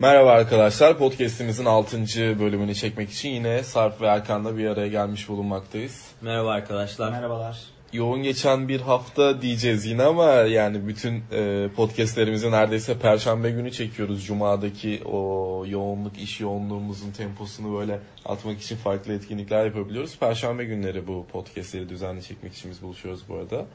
Merhaba 0.00 0.30
arkadaşlar. 0.30 0.98
Podcast'imizin 0.98 1.64
6. 1.64 1.98
bölümünü 2.40 2.74
çekmek 2.74 3.10
için 3.10 3.28
yine 3.28 3.62
Sarp 3.62 4.00
ve 4.00 4.06
Erkan'la 4.06 4.56
bir 4.56 4.66
araya 4.66 4.88
gelmiş 4.88 5.28
bulunmaktayız. 5.28 6.08
Merhaba 6.20 6.50
arkadaşlar. 6.50 7.10
Merhabalar. 7.10 7.58
Yoğun 7.92 8.22
geçen 8.22 8.68
bir 8.68 8.80
hafta 8.80 9.42
diyeceğiz 9.42 9.86
yine 9.86 10.02
ama 10.02 10.26
yani 10.32 10.88
bütün 10.88 11.22
e, 11.32 11.68
podcastlerimizi 11.76 12.50
neredeyse 12.50 12.98
perşembe 12.98 13.50
günü 13.50 13.72
çekiyoruz. 13.72 14.26
Cuma'daki 14.26 15.02
o 15.04 15.64
yoğunluk, 15.68 16.18
iş 16.18 16.40
yoğunluğumuzun 16.40 17.10
temposunu 17.10 17.78
böyle 17.78 17.98
atmak 18.24 18.60
için 18.60 18.76
farklı 18.76 19.12
etkinlikler 19.12 19.64
yapabiliyoruz. 19.64 20.18
Perşembe 20.18 20.64
günleri 20.64 21.06
bu 21.06 21.26
podcastleri 21.32 21.88
düzenli 21.88 22.22
çekmek 22.22 22.54
için 22.54 22.70
biz 22.70 22.82
buluşuyoruz 22.82 23.20
bu 23.28 23.34
arada. 23.34 23.66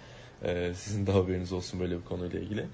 E, 0.43 0.73
sizin 0.73 1.07
de 1.07 1.11
haberiniz 1.11 1.53
olsun 1.53 1.79
böyle 1.79 1.97
bir 1.97 2.05
konuyla 2.05 2.39
ilgili. 2.39 2.65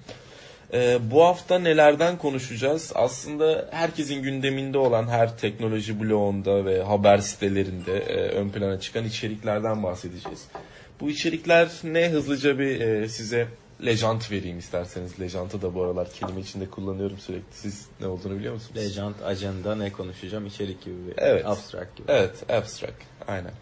Ee, 0.72 0.98
bu 1.10 1.24
hafta 1.24 1.58
nelerden 1.58 2.18
konuşacağız? 2.18 2.92
Aslında 2.94 3.68
herkesin 3.70 4.22
gündeminde 4.22 4.78
olan 4.78 5.08
her 5.08 5.38
teknoloji 5.38 6.00
bloğunda 6.00 6.64
ve 6.64 6.82
haber 6.82 7.18
sitelerinde 7.18 7.98
e, 7.98 8.28
ön 8.28 8.48
plana 8.48 8.80
çıkan 8.80 9.04
içeriklerden 9.04 9.82
bahsedeceğiz. 9.82 10.44
Bu 11.00 11.10
içerikler 11.10 11.70
ne 11.84 12.08
hızlıca 12.08 12.58
bir 12.58 12.80
e, 12.80 13.08
size 13.08 13.48
lejant 13.86 14.30
vereyim 14.30 14.58
isterseniz. 14.58 15.20
Lejantı 15.20 15.62
da 15.62 15.74
bu 15.74 15.82
aralar 15.82 16.12
kelime 16.12 16.40
içinde 16.40 16.66
kullanıyorum 16.66 17.18
sürekli. 17.18 17.52
Siz 17.52 17.86
ne 18.00 18.06
olduğunu 18.06 18.38
biliyor 18.38 18.54
musunuz? 18.54 18.76
Legend, 18.76 19.14
agenda 19.24 19.74
ne 19.74 19.92
konuşacağım? 19.92 20.46
İçerik 20.46 20.82
gibi 20.84 20.94
bir 21.06 21.14
Evet. 21.16 21.46
abstract 21.46 21.96
gibi. 21.96 22.12
Evet, 22.12 22.50
abstract. 22.50 23.02
Aynen. 23.28 23.52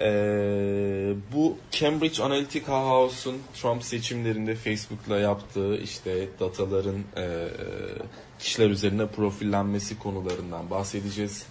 Ee, 0.00 1.14
bu 1.32 1.56
Cambridge 1.70 2.22
Analytica 2.22 2.72
House'un 2.72 3.38
Trump 3.54 3.84
seçimlerinde 3.84 4.54
Facebook'la 4.54 5.18
yaptığı 5.18 5.76
işte 5.76 6.28
dataların 6.40 6.98
e, 7.16 7.48
kişiler 8.38 8.70
üzerine 8.70 9.06
profillenmesi 9.06 9.98
konularından 9.98 10.70
bahsedeceğiz. 10.70 11.46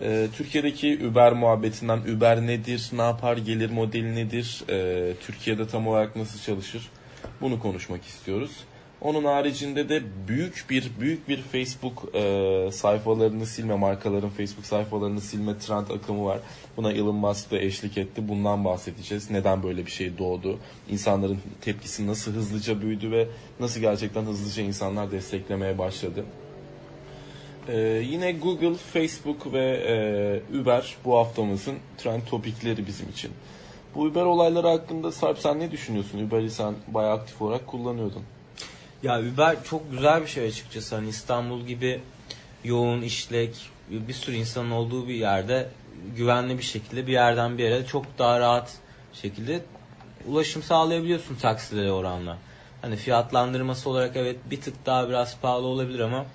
Ee, 0.00 0.28
Türkiye'deki 0.36 1.06
Uber 1.10 1.32
muhabbetinden 1.32 1.98
Uber 1.98 2.46
nedir, 2.46 2.90
ne 2.92 3.02
yapar, 3.02 3.36
gelir 3.36 3.70
modeli 3.70 4.14
nedir, 4.14 4.64
ee, 4.70 5.12
Türkiye'de 5.20 5.68
tam 5.68 5.86
olarak 5.86 6.16
nasıl 6.16 6.40
çalışır 6.40 6.90
bunu 7.40 7.60
konuşmak 7.60 8.04
istiyoruz. 8.04 8.52
Onun 9.02 9.24
haricinde 9.24 9.88
de 9.88 10.02
büyük 10.28 10.66
bir 10.70 10.90
büyük 11.00 11.28
bir 11.28 11.42
Facebook 11.42 12.14
e, 12.14 12.68
sayfalarını 12.72 13.46
silme, 13.46 13.74
markaların 13.74 14.30
Facebook 14.30 14.66
sayfalarını 14.66 15.20
silme 15.20 15.58
trend 15.58 15.90
akımı 15.90 16.24
var. 16.24 16.38
Buna 16.76 16.92
Elon 16.92 17.14
Musk 17.14 17.50
da 17.50 17.58
eşlik 17.58 17.98
etti. 17.98 18.28
Bundan 18.28 18.64
bahsedeceğiz. 18.64 19.30
Neden 19.30 19.62
böyle 19.62 19.86
bir 19.86 19.90
şey 19.90 20.18
doğdu? 20.18 20.58
İnsanların 20.90 21.38
tepkisi 21.60 22.06
nasıl 22.06 22.32
hızlıca 22.32 22.82
büyüdü 22.82 23.10
ve 23.10 23.28
nasıl 23.60 23.80
gerçekten 23.80 24.22
hızlıca 24.22 24.62
insanlar 24.62 25.10
desteklemeye 25.10 25.78
başladı? 25.78 26.24
Ee, 27.68 28.02
yine 28.04 28.32
Google, 28.32 28.74
Facebook 28.74 29.52
ve 29.52 29.64
e, 30.52 30.58
Uber 30.60 30.96
bu 31.04 31.16
haftamızın 31.16 31.74
trend 31.98 32.22
topikleri 32.30 32.86
bizim 32.86 33.08
için. 33.08 33.30
Bu 33.94 34.02
Uber 34.02 34.22
olayları 34.24 34.68
hakkında 34.68 35.12
Sarp 35.12 35.38
sen 35.38 35.60
ne 35.60 35.70
düşünüyorsun? 35.70 36.26
Uber'i 36.26 36.50
sen 36.50 36.74
bayağı 36.88 37.12
aktif 37.12 37.42
olarak 37.42 37.66
kullanıyordun. 37.66 38.22
Ya 39.02 39.20
Uber 39.20 39.64
çok 39.64 39.90
güzel 39.90 40.22
bir 40.22 40.26
şey 40.26 40.46
açıkçası. 40.46 40.94
Hani 40.94 41.08
İstanbul 41.08 41.60
gibi 41.60 42.00
yoğun 42.64 43.02
işlek 43.02 43.70
bir 43.90 44.12
sürü 44.12 44.36
insanın 44.36 44.70
olduğu 44.70 45.08
bir 45.08 45.14
yerde 45.14 45.68
güvenli 46.16 46.58
bir 46.58 46.62
şekilde 46.62 47.06
bir 47.06 47.12
yerden 47.12 47.58
bir 47.58 47.64
yere 47.64 47.86
çok 47.86 48.18
daha 48.18 48.40
rahat 48.40 48.78
şekilde 49.12 49.62
ulaşım 50.26 50.62
sağlayabiliyorsun 50.62 51.34
taksilere 51.34 51.92
oranla. 51.92 52.38
Hani 52.82 52.96
fiyatlandırması 52.96 53.90
olarak 53.90 54.16
evet 54.16 54.36
bir 54.50 54.60
tık 54.60 54.86
daha 54.86 55.08
biraz 55.08 55.38
pahalı 55.38 55.66
olabilir 55.66 56.00
ama 56.00 56.26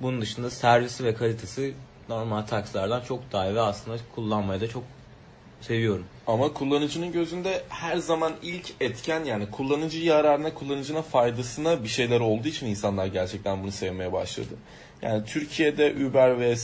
bunun 0.00 0.20
dışında 0.20 0.50
servisi 0.50 1.04
ve 1.04 1.14
kalitesi 1.14 1.74
normal 2.08 2.42
taksilerden 2.42 3.00
çok 3.00 3.32
daha 3.32 3.46
iyi 3.48 3.54
ve 3.54 3.60
aslında 3.60 3.96
kullanmayı 4.14 4.60
da 4.60 4.68
çok 4.68 4.82
seviyorum. 5.66 6.04
Ama 6.26 6.52
kullanıcının 6.52 7.12
gözünde 7.12 7.62
her 7.68 7.96
zaman 7.96 8.32
ilk 8.42 8.72
etken 8.80 9.24
yani 9.24 9.50
kullanıcı 9.50 9.98
yararına, 9.98 10.54
kullanıcına 10.54 11.02
faydasına 11.02 11.82
bir 11.82 11.88
şeyler 11.88 12.20
olduğu 12.20 12.48
için 12.48 12.66
insanlar 12.66 13.06
gerçekten 13.06 13.62
bunu 13.62 13.72
sevmeye 13.72 14.12
başladı. 14.12 14.54
Yani 15.02 15.24
Türkiye'de 15.24 15.94
Uber 16.06 16.54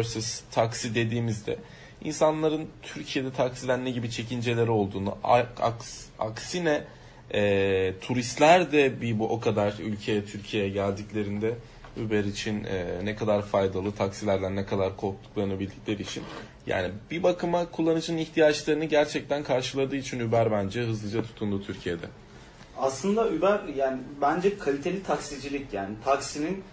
vs. 0.00 0.40
taksi 0.50 0.94
dediğimizde 0.94 1.56
insanların 2.04 2.68
Türkiye'de 2.82 3.32
taksiden 3.32 3.84
ne 3.84 3.90
gibi 3.90 4.10
çekinceleri 4.10 4.70
olduğunu, 4.70 5.16
aks, 5.24 6.04
aksine 6.18 6.84
e, 7.34 7.92
turistler 8.00 8.72
de 8.72 9.00
bir 9.00 9.18
bu 9.18 9.28
o 9.28 9.40
kadar 9.40 9.74
ülkeye 9.78 10.24
Türkiye'ye 10.24 10.68
geldiklerinde 10.68 11.54
Uber 12.06 12.24
için 12.24 12.64
e, 12.64 12.86
ne 13.04 13.16
kadar 13.16 13.42
faydalı, 13.42 13.92
taksilerden 13.92 14.56
ne 14.56 14.66
kadar 14.66 14.96
korktuklarını 14.96 15.60
bildikleri 15.60 16.02
için. 16.02 16.22
Yani 16.70 16.90
bir 17.10 17.22
bakıma 17.22 17.70
kullanıcının 17.70 18.18
ihtiyaçlarını 18.18 18.84
gerçekten 18.84 19.42
karşıladığı 19.42 19.96
için 19.96 20.28
Uber 20.28 20.52
bence 20.52 20.82
hızlıca 20.82 21.22
tutundu 21.22 21.62
Türkiye'de. 21.62 22.06
Aslında 22.78 23.26
Uber 23.26 23.60
yani 23.76 23.98
bence 24.20 24.58
kaliteli 24.58 25.02
taksicilik 25.02 25.72
yani 25.72 25.94
taksinin 26.04 26.64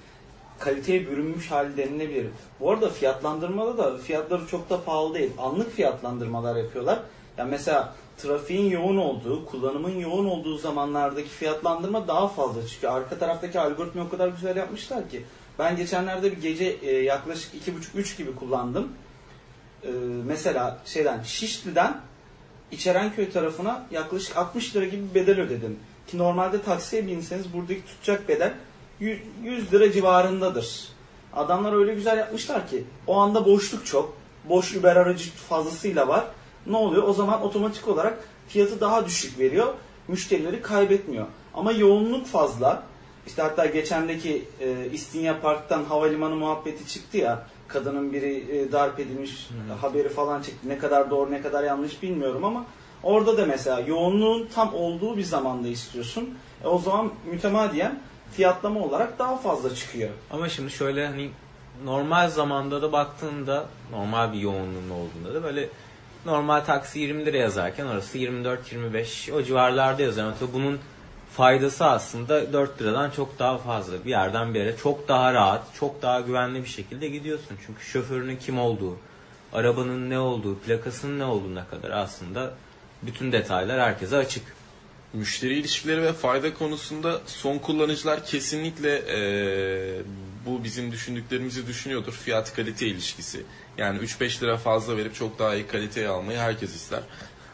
kaliteye 0.59 1.07
bürünmüş 1.07 1.51
hali 1.51 1.77
denilebilir. 1.77 2.27
Bu 2.59 2.71
arada 2.71 2.89
fiyatlandırmada 2.89 3.77
da 3.77 3.97
fiyatları 3.97 4.47
çok 4.47 4.69
da 4.69 4.83
pahalı 4.83 5.13
değil. 5.13 5.31
Anlık 5.37 5.71
fiyatlandırmalar 5.71 6.55
yapıyorlar. 6.55 6.99
Yani 7.37 7.51
mesela 7.51 7.95
trafiğin 8.17 8.71
yoğun 8.71 8.97
olduğu, 8.97 9.45
kullanımın 9.45 9.99
yoğun 9.99 10.25
olduğu 10.25 10.57
zamanlardaki 10.57 11.29
fiyatlandırma 11.29 12.07
daha 12.07 12.27
fazla. 12.27 12.67
Çünkü 12.67 12.87
arka 12.87 13.17
taraftaki 13.17 13.59
algoritma 13.59 14.03
o 14.03 14.09
kadar 14.09 14.27
güzel 14.27 14.55
yapmışlar 14.55 15.09
ki. 15.09 15.23
Ben 15.59 15.75
geçenlerde 15.77 16.31
bir 16.31 16.41
gece 16.41 16.65
e, 16.65 16.91
yaklaşık 16.91 17.67
2,5-3 17.67 18.17
gibi 18.17 18.35
kullandım. 18.35 18.91
E, 19.83 19.89
mesela 20.25 20.79
şeyden 20.85 21.23
Şişli'den 21.23 22.01
İçerenköy 22.71 23.31
tarafına 23.31 23.85
yaklaşık 23.91 24.37
60 24.37 24.75
lira 24.75 24.85
gibi 24.85 25.03
bir 25.09 25.15
bedel 25.15 25.39
ödedim. 25.39 25.79
Ki 26.07 26.17
normalde 26.17 26.61
taksiye 26.61 27.07
binseniz 27.07 27.53
buradaki 27.53 27.85
tutacak 27.85 28.29
bedel 28.29 28.53
100 28.99 29.73
lira 29.73 29.91
civarındadır. 29.91 30.87
Adamlar 31.33 31.73
öyle 31.73 31.93
güzel 31.93 32.17
yapmışlar 32.17 32.67
ki 32.67 32.83
o 33.07 33.17
anda 33.17 33.45
boşluk 33.45 33.85
çok. 33.85 34.17
Boş 34.49 34.75
Uber 34.75 34.95
aracı 34.95 35.31
fazlasıyla 35.31 36.07
var. 36.07 36.25
Ne 36.67 36.77
oluyor? 36.77 37.03
O 37.03 37.13
zaman 37.13 37.41
otomatik 37.41 37.87
olarak 37.87 38.17
fiyatı 38.47 38.81
daha 38.81 39.05
düşük 39.05 39.39
veriyor. 39.39 39.73
Müşterileri 40.07 40.61
kaybetmiyor. 40.61 41.25
Ama 41.53 41.71
yoğunluk 41.71 42.27
fazla. 42.27 42.83
İşte 43.27 43.41
hatta 43.41 43.65
geçendeki 43.65 44.45
e, 44.59 44.89
İstinye 44.93 45.33
Park'tan 45.33 45.83
havalimanı 45.83 46.35
muhabbeti 46.35 46.87
çıktı 46.87 47.17
ya. 47.17 47.47
Kadının 47.67 48.13
biri 48.13 48.57
e, 48.57 48.71
darp 48.71 48.99
edilmiş 48.99 49.49
Hmm. 49.49 49.77
haberi 49.77 50.09
falan 50.09 50.41
çıktı. 50.41 50.69
Ne 50.69 50.77
kadar 50.77 51.09
doğru 51.09 51.31
ne 51.31 51.41
kadar 51.41 51.63
yanlış 51.63 52.03
bilmiyorum 52.03 52.45
ama 52.45 52.65
orada 53.03 53.37
da 53.37 53.45
mesela 53.45 53.79
yoğunluğun 53.79 54.47
tam 54.55 54.73
olduğu 54.73 55.17
bir 55.17 55.23
zamanda 55.23 55.67
istiyorsun. 55.67 56.37
E, 56.63 56.67
o 56.67 56.79
zaman 56.79 57.11
mütemadiyen 57.31 57.99
fiyatlama 58.31 58.79
olarak 58.79 59.19
daha 59.19 59.37
fazla 59.37 59.75
çıkıyor. 59.75 60.09
Ama 60.31 60.49
şimdi 60.49 60.71
şöyle 60.71 61.07
hani 61.07 61.29
normal 61.85 62.29
zamanda 62.29 62.81
da 62.81 62.91
baktığında 62.91 63.65
normal 63.91 64.33
bir 64.33 64.39
yoğunluğun 64.39 64.89
olduğunda 64.89 65.33
da 65.33 65.43
böyle 65.43 65.69
normal 66.25 66.59
taksi 66.61 66.99
20 66.99 67.25
lira 67.25 67.37
yazarken 67.37 67.85
orası 67.85 68.17
24-25 68.17 69.31
o 69.33 69.43
civarlarda 69.43 70.01
yazıyor. 70.01 70.33
Tabii 70.39 70.53
bunun 70.53 70.79
faydası 71.37 71.85
aslında 71.85 72.53
4 72.53 72.81
liradan 72.81 73.09
çok 73.09 73.39
daha 73.39 73.57
fazla. 73.57 74.05
Bir 74.05 74.09
yerden 74.09 74.53
bir 74.53 74.59
yere 74.59 74.77
çok 74.77 75.07
daha 75.07 75.33
rahat, 75.33 75.63
çok 75.79 76.01
daha 76.01 76.21
güvenli 76.21 76.63
bir 76.63 76.69
şekilde 76.69 77.07
gidiyorsun. 77.07 77.57
Çünkü 77.65 77.85
şoförünün 77.85 78.37
kim 78.37 78.59
olduğu, 78.59 78.97
arabanın 79.53 80.09
ne 80.09 80.19
olduğu, 80.19 80.59
plakasının 80.59 81.19
ne 81.19 81.23
olduğuna 81.25 81.67
kadar 81.67 81.89
aslında 81.89 82.53
bütün 83.03 83.31
detaylar 83.31 83.79
herkese 83.81 84.17
açık. 84.17 84.57
Müşteri 85.13 85.53
ilişkileri 85.59 86.01
ve 86.01 86.13
fayda 86.13 86.53
konusunda 86.53 87.21
son 87.25 87.57
kullanıcılar 87.57 88.25
kesinlikle 88.25 89.01
eee, 89.07 90.01
bu 90.45 90.63
bizim 90.63 90.91
düşündüklerimizi 90.91 91.67
düşünüyordur. 91.67 92.13
Fiyat 92.13 92.53
kalite 92.55 92.87
ilişkisi. 92.87 93.43
Yani 93.77 93.99
3-5 93.99 94.43
lira 94.43 94.57
fazla 94.57 94.97
verip 94.97 95.15
çok 95.15 95.39
daha 95.39 95.55
iyi 95.55 95.67
kaliteyi 95.67 96.07
almayı 96.07 96.37
herkes 96.39 96.75
ister. 96.75 96.99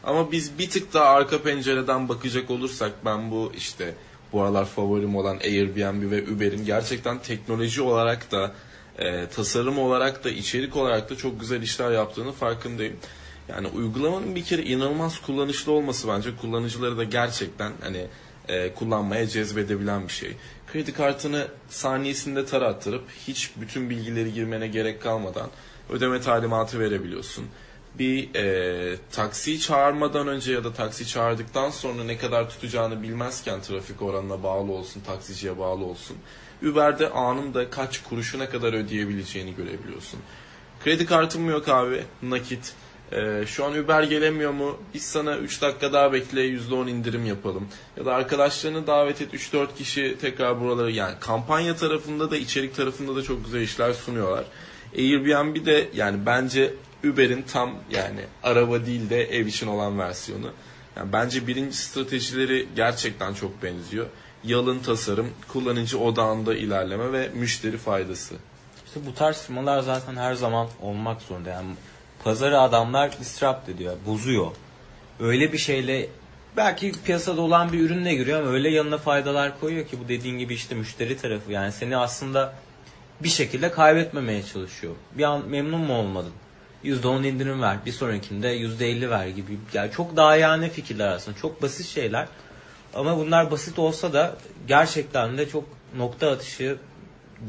Ama 0.03 0.31
biz 0.31 0.59
bir 0.59 0.69
tık 0.69 0.93
daha 0.93 1.05
arka 1.05 1.41
pencereden 1.41 2.09
bakacak 2.09 2.51
olursak 2.51 2.91
ben 3.05 3.31
bu 3.31 3.51
işte 3.57 3.95
bu 4.33 4.41
aralar 4.41 4.65
favorim 4.65 5.15
olan 5.15 5.37
Airbnb 5.37 6.11
ve 6.11 6.23
Uber'in 6.31 6.65
gerçekten 6.65 7.19
teknoloji 7.19 7.81
olarak 7.81 8.31
da 8.31 8.51
e, 8.99 9.27
tasarım 9.27 9.79
olarak 9.79 10.23
da 10.23 10.29
içerik 10.29 10.75
olarak 10.75 11.09
da 11.09 11.15
çok 11.15 11.39
güzel 11.39 11.61
işler 11.61 11.91
yaptığını 11.91 12.31
farkındayım. 12.31 12.95
Yani 13.49 13.67
uygulamanın 13.67 14.35
bir 14.35 14.43
kere 14.43 14.61
inanılmaz 14.61 15.21
kullanışlı 15.21 15.71
olması 15.71 16.07
bence 16.07 16.35
kullanıcıları 16.41 16.97
da 16.97 17.03
gerçekten 17.03 17.71
hani 17.81 18.07
e, 18.47 18.73
kullanmaya 18.73 19.27
cezbedebilen 19.27 20.07
bir 20.07 20.13
şey. 20.13 20.35
Kredi 20.71 20.93
kartını 20.93 21.47
saniyesinde 21.69 22.45
tarattırıp 22.45 23.03
hiç 23.27 23.51
bütün 23.61 23.89
bilgileri 23.89 24.33
girmene 24.33 24.67
gerek 24.67 25.01
kalmadan 25.01 25.49
ödeme 25.89 26.21
talimatı 26.21 26.79
verebiliyorsun. 26.79 27.45
Bir 27.99 28.35
e, 28.35 28.97
taksi 29.11 29.59
çağırmadan 29.59 30.27
önce 30.27 30.53
ya 30.53 30.63
da 30.63 30.73
taksi 30.73 31.07
çağırdıktan 31.07 31.69
sonra 31.69 32.03
ne 32.03 32.17
kadar 32.17 32.49
tutacağını 32.49 33.03
bilmezken 33.03 33.61
trafik 33.61 34.01
oranına 34.01 34.43
bağlı 34.43 34.71
olsun, 34.71 35.01
taksiciye 35.01 35.59
bağlı 35.59 35.85
olsun. 35.85 36.17
Uber'de 36.63 37.09
anında 37.09 37.69
kaç 37.69 38.03
kuruşu 38.03 38.39
ne 38.39 38.49
kadar 38.49 38.73
ödeyebileceğini 38.73 39.55
görebiliyorsun. 39.55 40.19
Kredi 40.83 41.05
kartım 41.05 41.49
yok 41.49 41.69
abi, 41.69 42.03
nakit. 42.21 42.73
Ee, 43.11 43.43
şu 43.47 43.65
an 43.65 43.73
Uber 43.73 44.03
gelemiyor 44.03 44.51
mu? 44.51 44.77
Biz 44.93 45.03
sana 45.03 45.37
3 45.37 45.61
dakika 45.61 45.93
daha 45.93 46.13
bekle 46.13 46.41
%10 46.41 46.89
indirim 46.89 47.25
yapalım. 47.25 47.67
Ya 47.97 48.05
da 48.05 48.13
arkadaşlarını 48.13 48.87
davet 48.87 49.21
et 49.21 49.33
3-4 49.33 49.75
kişi 49.75 50.17
tekrar 50.21 50.61
buraları 50.61 50.91
yani 50.91 51.13
kampanya 51.19 51.75
tarafında 51.75 52.31
da 52.31 52.37
içerik 52.37 52.75
tarafında 52.75 53.15
da 53.15 53.23
çok 53.23 53.45
güzel 53.45 53.61
işler 53.61 53.93
sunuyorlar. 53.93 54.45
Airbnb 54.97 55.65
de 55.65 55.89
yani 55.93 56.25
bence 56.25 56.73
Uber'in 57.03 57.41
tam 57.41 57.75
yani 57.91 58.19
araba 58.43 58.85
değil 58.85 59.09
de 59.09 59.23
ev 59.23 59.45
için 59.45 59.67
olan 59.67 59.99
versiyonu. 59.99 60.51
Yani 60.97 61.13
bence 61.13 61.47
birinci 61.47 61.77
stratejileri 61.77 62.67
gerçekten 62.75 63.33
çok 63.33 63.63
benziyor. 63.63 64.05
Yalın 64.43 64.79
tasarım, 64.79 65.29
kullanıcı 65.47 65.99
odağında 65.99 66.55
ilerleme 66.55 67.11
ve 67.11 67.29
müşteri 67.33 67.77
faydası. 67.77 68.35
İşte 68.85 68.99
bu 69.05 69.13
tarz 69.13 69.41
firmalar 69.41 69.79
zaten 69.79 70.15
her 70.15 70.33
zaman 70.33 70.67
olmak 70.81 71.21
zorunda. 71.21 71.49
Yani 71.49 71.73
pazarı 72.23 72.59
adamlar 72.59 73.19
disrupt 73.19 73.69
ediyor, 73.69 73.95
bozuyor. 74.07 74.51
Öyle 75.19 75.53
bir 75.53 75.57
şeyle 75.57 76.09
belki 76.57 76.91
piyasada 77.05 77.41
olan 77.41 77.73
bir 77.73 77.79
ürünle 77.79 78.15
giriyor 78.15 78.41
ama 78.41 78.51
öyle 78.51 78.69
yanına 78.69 78.97
faydalar 78.97 79.59
koyuyor 79.59 79.87
ki 79.87 79.99
bu 80.03 80.07
dediğin 80.07 80.37
gibi 80.37 80.53
işte 80.53 80.75
müşteri 80.75 81.17
tarafı 81.17 81.51
yani 81.51 81.71
seni 81.71 81.97
aslında 81.97 82.53
bir 83.23 83.29
şekilde 83.29 83.71
kaybetmemeye 83.71 84.43
çalışıyor. 84.43 84.93
Bir 85.17 85.23
an 85.23 85.49
memnun 85.49 85.81
mu 85.81 85.93
olmadın? 85.93 86.33
%10 86.83 87.27
indirim 87.27 87.61
ver, 87.61 87.77
bir 87.85 87.91
sonrakinde 87.91 88.57
%50 88.57 89.09
ver 89.09 89.27
gibi. 89.27 89.57
Yani 89.73 89.91
çok 89.91 90.15
daha 90.15 90.35
yani 90.35 90.69
fikirler 90.69 91.07
aslında. 91.07 91.37
Çok 91.37 91.61
basit 91.61 91.85
şeyler. 91.85 92.27
Ama 92.93 93.17
bunlar 93.17 93.51
basit 93.51 93.79
olsa 93.79 94.13
da 94.13 94.35
gerçekten 94.67 95.37
de 95.37 95.49
çok 95.49 95.63
nokta 95.97 96.31
atışı 96.31 96.77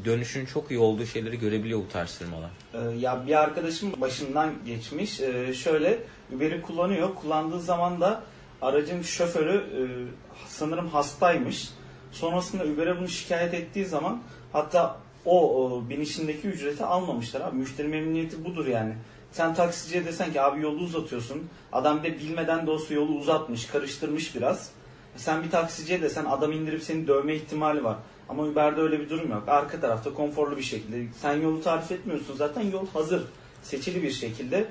dönüşün 0.04 0.46
çok 0.46 0.70
iyi 0.70 0.78
olduğu 0.78 1.06
şeyleri 1.06 1.38
görebiliyor 1.38 1.80
bu 1.80 1.88
tarz 1.88 2.18
firmalar. 2.18 2.50
Ee, 2.74 2.98
ya 2.98 3.26
bir 3.26 3.42
arkadaşım 3.42 4.00
başından 4.00 4.52
geçmiş. 4.66 5.20
Ee, 5.20 5.54
şöyle 5.54 5.98
Uber'i 6.36 6.62
kullanıyor. 6.62 7.14
Kullandığı 7.14 7.60
zaman 7.60 8.00
da 8.00 8.22
aracın 8.62 9.02
şoförü 9.02 9.56
e, 9.56 9.80
sanırım 10.48 10.88
hastaymış. 10.88 11.68
Sonrasında 12.12 12.64
Uber'e 12.64 12.98
bunu 12.98 13.08
şikayet 13.08 13.54
ettiği 13.54 13.86
zaman 13.86 14.22
hatta 14.52 14.96
o, 15.24 15.64
o 15.64 15.88
binişindeki 15.88 16.48
ücreti 16.48 16.84
almamışlar 16.84 17.40
abi. 17.40 17.56
Müşteri 17.56 17.88
memnuniyeti 17.88 18.44
budur 18.44 18.66
yani. 18.66 18.94
Sen 19.34 19.54
taksiciye 19.54 20.04
desen 20.04 20.32
ki 20.32 20.40
abi 20.40 20.60
yolu 20.60 20.80
uzatıyorsun. 20.80 21.48
Adam 21.72 22.02
bir 22.02 22.12
de 22.12 22.18
bilmeden 22.18 22.66
de 22.66 22.70
olsa 22.70 22.94
yolu 22.94 23.12
uzatmış, 23.12 23.66
karıştırmış 23.66 24.34
biraz. 24.34 24.70
Sen 25.16 25.42
bir 25.42 25.50
taksiciye 25.50 26.02
desen 26.02 26.24
adam 26.24 26.52
indirip 26.52 26.82
seni 26.82 27.06
dövme 27.06 27.34
ihtimali 27.34 27.84
var. 27.84 27.96
Ama 28.28 28.42
Uber'de 28.42 28.80
öyle 28.80 29.00
bir 29.00 29.10
durum 29.10 29.30
yok. 29.30 29.42
Arka 29.46 29.80
tarafta 29.80 30.14
konforlu 30.14 30.56
bir 30.56 30.62
şekilde. 30.62 31.06
Sen 31.20 31.32
yolu 31.32 31.62
tarif 31.62 31.92
etmiyorsun 31.92 32.36
zaten 32.36 32.62
yol 32.62 32.86
hazır. 32.92 33.22
Seçili 33.62 34.02
bir 34.02 34.10
şekilde 34.10 34.66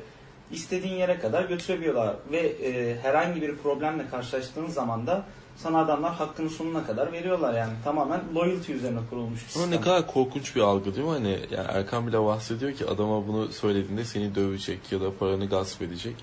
istediğin 0.52 0.96
yere 0.96 1.20
kadar 1.20 1.44
götürebiliyorlar. 1.44 2.16
Ve 2.32 2.40
e, 2.40 3.00
herhangi 3.02 3.42
bir 3.42 3.58
problemle 3.58 4.10
karşılaştığın 4.10 4.68
zaman 4.68 5.08
da 5.08 5.26
sana 5.56 5.80
adamlar 5.80 6.14
hakkını 6.14 6.50
sonuna 6.50 6.86
kadar 6.86 7.12
veriyorlar 7.12 7.54
yani. 7.54 7.74
Tamamen 7.84 8.22
loyalty 8.36 8.74
üzerine 8.74 9.00
kurulmuş 9.10 9.40
bir 9.40 9.56
Ama 9.56 9.64
sistem. 9.66 9.72
ne 9.72 9.82
kadar 9.82 10.08
korkunç 10.08 10.56
bir 10.56 10.62
algı 10.62 10.96
değil 10.96 11.08
mi? 11.08 11.12
Hani 11.14 11.40
yani 11.52 11.68
Erkan 11.74 12.08
bile 12.08 12.24
bahsediyor 12.24 12.74
ki 12.74 12.86
adama 12.86 13.28
bunu 13.28 13.48
söylediğinde 13.48 14.06
seni 14.06 14.36
dövecek 14.36 14.92
ya 14.92 15.02
da 15.02 15.18
paranı 15.18 15.50
gasp 15.50 15.82
edecek. 15.82 16.16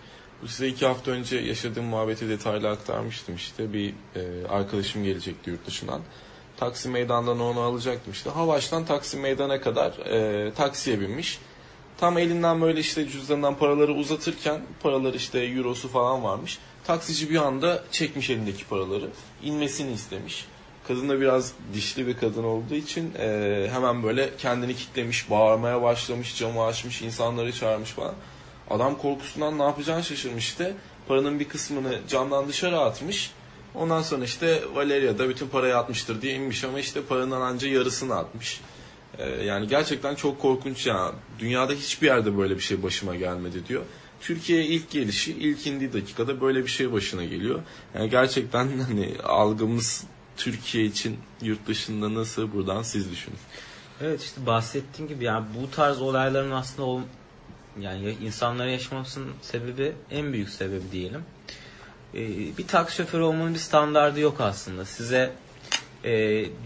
Bu 0.43 0.49
size 0.49 0.69
iki 0.69 0.87
hafta 0.87 1.11
önce 1.11 1.37
yaşadığım 1.37 1.85
muhabbeti 1.85 2.29
detaylı 2.29 2.71
aktarmıştım 2.71 3.35
işte. 3.35 3.73
Bir 3.73 3.95
e, 4.17 4.47
arkadaşım 4.49 5.05
gelecekti 5.05 5.51
yurt 5.51 5.67
dışından. 5.67 6.01
Taksim 6.57 6.93
Meydan'dan 6.93 7.41
onu 7.41 7.61
alacaktım 7.61 8.13
işte. 8.13 8.31
Havaş'tan 8.31 8.85
Taksim 8.85 9.21
Meydan'a 9.21 9.61
kadar 9.61 9.93
e, 9.93 10.53
taksiye 10.55 11.01
binmiş. 11.01 11.39
Tam 12.01 12.19
elinden 12.19 12.61
böyle 12.61 12.81
işte 12.81 13.09
cüzdanından 13.09 13.57
paraları 13.57 13.93
uzatırken 13.93 14.61
paralar 14.83 15.15
işte 15.15 15.39
eurosu 15.39 15.89
falan 15.89 16.23
varmış. 16.25 16.59
Taksici 16.85 17.31
bir 17.31 17.37
anda 17.37 17.85
çekmiş 17.91 18.31
elindeki 18.31 18.65
paraları. 18.65 19.09
inmesini 19.43 19.93
istemiş. 19.93 20.47
Kadın 20.89 21.09
da 21.09 21.21
biraz 21.21 21.53
dişli 21.75 22.07
bir 22.07 22.17
kadın 22.17 22.45
olduğu 22.45 22.75
için 22.75 23.15
e, 23.19 23.69
hemen 23.73 24.03
böyle 24.03 24.31
kendini 24.39 24.77
kitlemiş, 24.77 25.31
bağırmaya 25.31 25.83
başlamış, 25.83 26.37
camı 26.37 26.65
açmış, 26.65 27.03
insanları 27.03 27.53
çağırmış 27.53 27.91
falan. 27.91 28.15
Adam 28.71 28.99
korkusundan 28.99 29.59
ne 29.59 29.63
yapacağını 29.63 30.05
şaşırmış 30.05 30.45
işte. 30.45 30.75
Paranın 31.09 31.41
bir 31.41 31.49
kısmını 31.49 31.99
camdan 32.09 32.49
dışarı 32.49 32.81
atmış. 32.81 33.31
Ondan 33.75 34.03
sonra 34.03 34.25
işte 34.25 34.63
Valeria 34.75 35.19
da 35.19 35.29
bütün 35.29 35.49
parayı 35.49 35.77
atmıştır 35.77 36.23
diye 36.23 36.35
inmiş 36.35 36.65
ama 36.65 36.81
işte 36.81 37.03
paranın 37.03 37.41
anca 37.41 37.69
yarısını 37.69 38.17
atmış. 38.17 38.61
Ee, 39.21 39.45
yani 39.45 39.69
gerçekten 39.69 40.15
çok 40.15 40.41
korkunç 40.41 40.87
ya. 40.87 41.13
Dünyada 41.39 41.73
hiçbir 41.73 42.07
yerde 42.07 42.39
böyle 42.39 42.55
bir 42.57 42.61
şey 42.61 42.83
başıma 42.83 43.17
gelmedi 43.17 43.67
diyor. 43.69 43.83
Türkiye'ye 44.21 44.67
ilk 44.67 44.91
gelişi 44.91 45.33
ilk 45.33 45.67
indiği 45.67 45.93
dakikada 45.93 46.41
böyle 46.41 46.65
bir 46.65 46.71
şey 46.71 46.93
başına 46.93 47.25
geliyor. 47.25 47.61
Yani 47.95 48.11
gerçekten 48.11 48.69
hani 48.89 49.15
algımız 49.25 50.05
Türkiye 50.37 50.85
için 50.85 51.17
yurt 51.43 51.67
dışında 51.67 52.15
nasıl 52.15 52.53
buradan 52.53 52.83
siz 52.83 53.11
düşünün. 53.11 53.39
Evet 54.01 54.23
işte 54.23 54.47
bahsettiğim 54.47 55.09
gibi 55.09 55.25
yani 55.25 55.47
bu 55.63 55.71
tarz 55.71 56.01
olayların 56.03 56.51
aslında 56.51 56.83
ol, 56.89 57.01
yani 57.81 58.05
ya- 58.05 58.13
insanlara 58.13 58.71
yaşamasının 58.71 59.33
sebebi 59.43 59.93
en 60.11 60.33
büyük 60.33 60.49
sebebi 60.49 60.93
diyelim. 60.93 61.23
Ee, 62.15 62.19
bir 62.59 62.67
taksi 62.67 62.97
şoförü 62.97 63.23
olmanın 63.23 63.55
bir 63.55 63.59
standardı 63.59 64.21
yok 64.21 64.41
aslında. 64.41 64.85
Size 64.85 65.33
e, 66.05 66.11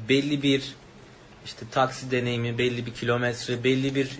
belli 0.09 0.43
bir 0.43 0.75
işte 1.45 1.67
taksi 1.71 2.11
deneyimi, 2.11 2.59
belli 2.59 2.87
bir 2.87 2.95
kilometre, 2.95 3.65
belli 3.65 3.95
bir 3.95 4.11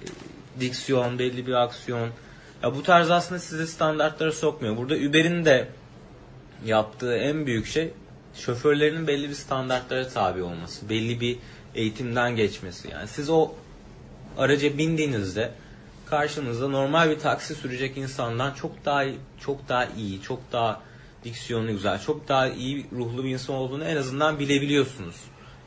diksiyon, 0.61 1.19
belli 1.19 1.47
bir 1.47 1.53
aksiyon. 1.53 2.09
Ya 2.63 2.75
bu 2.75 2.83
tarz 2.83 3.11
aslında 3.11 3.41
sizi 3.41 3.67
standartlara 3.67 4.33
sokmuyor. 4.33 4.77
Burada 4.77 4.95
Uber'in 4.95 5.45
de 5.45 5.69
yaptığı 6.65 7.17
en 7.17 7.47
büyük 7.47 7.67
şey 7.67 7.91
şoförlerinin 8.35 9.07
belli 9.07 9.29
bir 9.29 9.35
standartlara 9.35 10.09
tabi 10.09 10.43
olması, 10.43 10.89
belli 10.89 11.21
bir 11.21 11.39
eğitimden 11.75 12.37
geçmesi. 12.37 12.89
Yani 12.89 13.09
siz 13.09 13.31
o 13.31 13.53
araca 14.39 14.79
bindiğinizde 14.79 15.51
karşınızda 16.07 16.69
normal 16.69 17.11
bir 17.11 17.19
taksi 17.19 17.55
sürecek 17.55 17.97
insandan 17.97 18.55
çok 18.55 18.85
daha 18.85 19.05
çok 19.41 19.69
daha 19.69 19.87
iyi, 19.87 20.23
çok 20.23 20.41
daha 20.53 20.81
diksiyonu 21.25 21.73
güzel, 21.73 22.01
çok 22.01 22.29
daha 22.29 22.49
iyi 22.49 22.87
ruhlu 22.93 23.25
bir 23.25 23.31
insan 23.31 23.57
olduğunu 23.57 23.85
en 23.85 23.97
azından 23.97 24.39
bilebiliyorsunuz. 24.39 25.17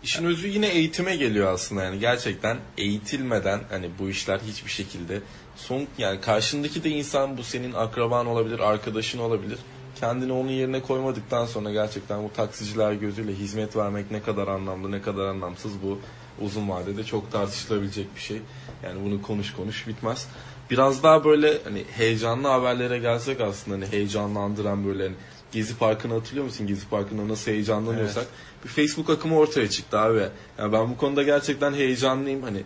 İşin 0.03 0.25
özü 0.25 0.47
yine 0.47 0.67
eğitime 0.67 1.15
geliyor 1.15 1.53
aslında 1.53 1.83
yani 1.83 1.99
gerçekten 1.99 2.57
eğitilmeden 2.77 3.59
hani 3.69 3.89
bu 3.99 4.09
işler 4.09 4.39
hiçbir 4.39 4.71
şekilde 4.71 5.21
son 5.55 5.87
yani 5.97 6.21
karşındaki 6.21 6.83
de 6.83 6.89
insan 6.89 7.37
bu 7.37 7.43
senin 7.43 7.73
akraban 7.73 8.25
olabilir, 8.27 8.59
arkadaşın 8.59 9.19
olabilir. 9.19 9.59
Kendini 9.99 10.31
onun 10.31 10.49
yerine 10.49 10.81
koymadıktan 10.81 11.45
sonra 11.45 11.71
gerçekten 11.71 12.23
bu 12.23 12.33
taksiciler 12.33 12.93
gözüyle 12.93 13.33
hizmet 13.33 13.75
vermek 13.75 14.11
ne 14.11 14.21
kadar 14.21 14.47
anlamlı, 14.47 14.91
ne 14.91 15.01
kadar 15.01 15.25
anlamsız 15.25 15.71
bu 15.83 15.99
uzun 16.41 16.69
vadede 16.69 17.03
çok 17.03 17.31
tartışılabilecek 17.31 18.15
bir 18.15 18.21
şey. 18.21 18.37
Yani 18.83 19.05
bunu 19.05 19.21
konuş 19.21 19.53
konuş 19.53 19.87
bitmez. 19.87 20.27
Biraz 20.69 21.03
daha 21.03 21.25
böyle 21.25 21.57
hani 21.63 21.83
heyecanlı 21.91 22.47
haberlere 22.47 22.99
gelsek 22.99 23.41
aslında 23.41 23.75
hani 23.75 23.91
heyecanlandıran 23.91 24.85
böyle 24.85 25.03
hani 25.03 25.15
Gezi 25.51 25.77
Parkı'nı 25.77 26.13
hatırlıyor 26.13 26.45
musun? 26.45 26.67
Gezi 26.67 26.89
Parkı'nda 26.89 27.27
nasıl 27.27 27.51
heyecanlanıyorsak. 27.51 28.27
Bir 28.63 28.69
Facebook 28.69 29.09
akımı 29.09 29.37
ortaya 29.37 29.69
çıktı 29.69 29.99
abi. 29.99 30.27
Yani 30.57 30.73
ben 30.73 30.89
bu 30.89 30.97
konuda 30.97 31.23
gerçekten 31.23 31.73
heyecanlıyım. 31.73 32.43
Hani 32.43 32.63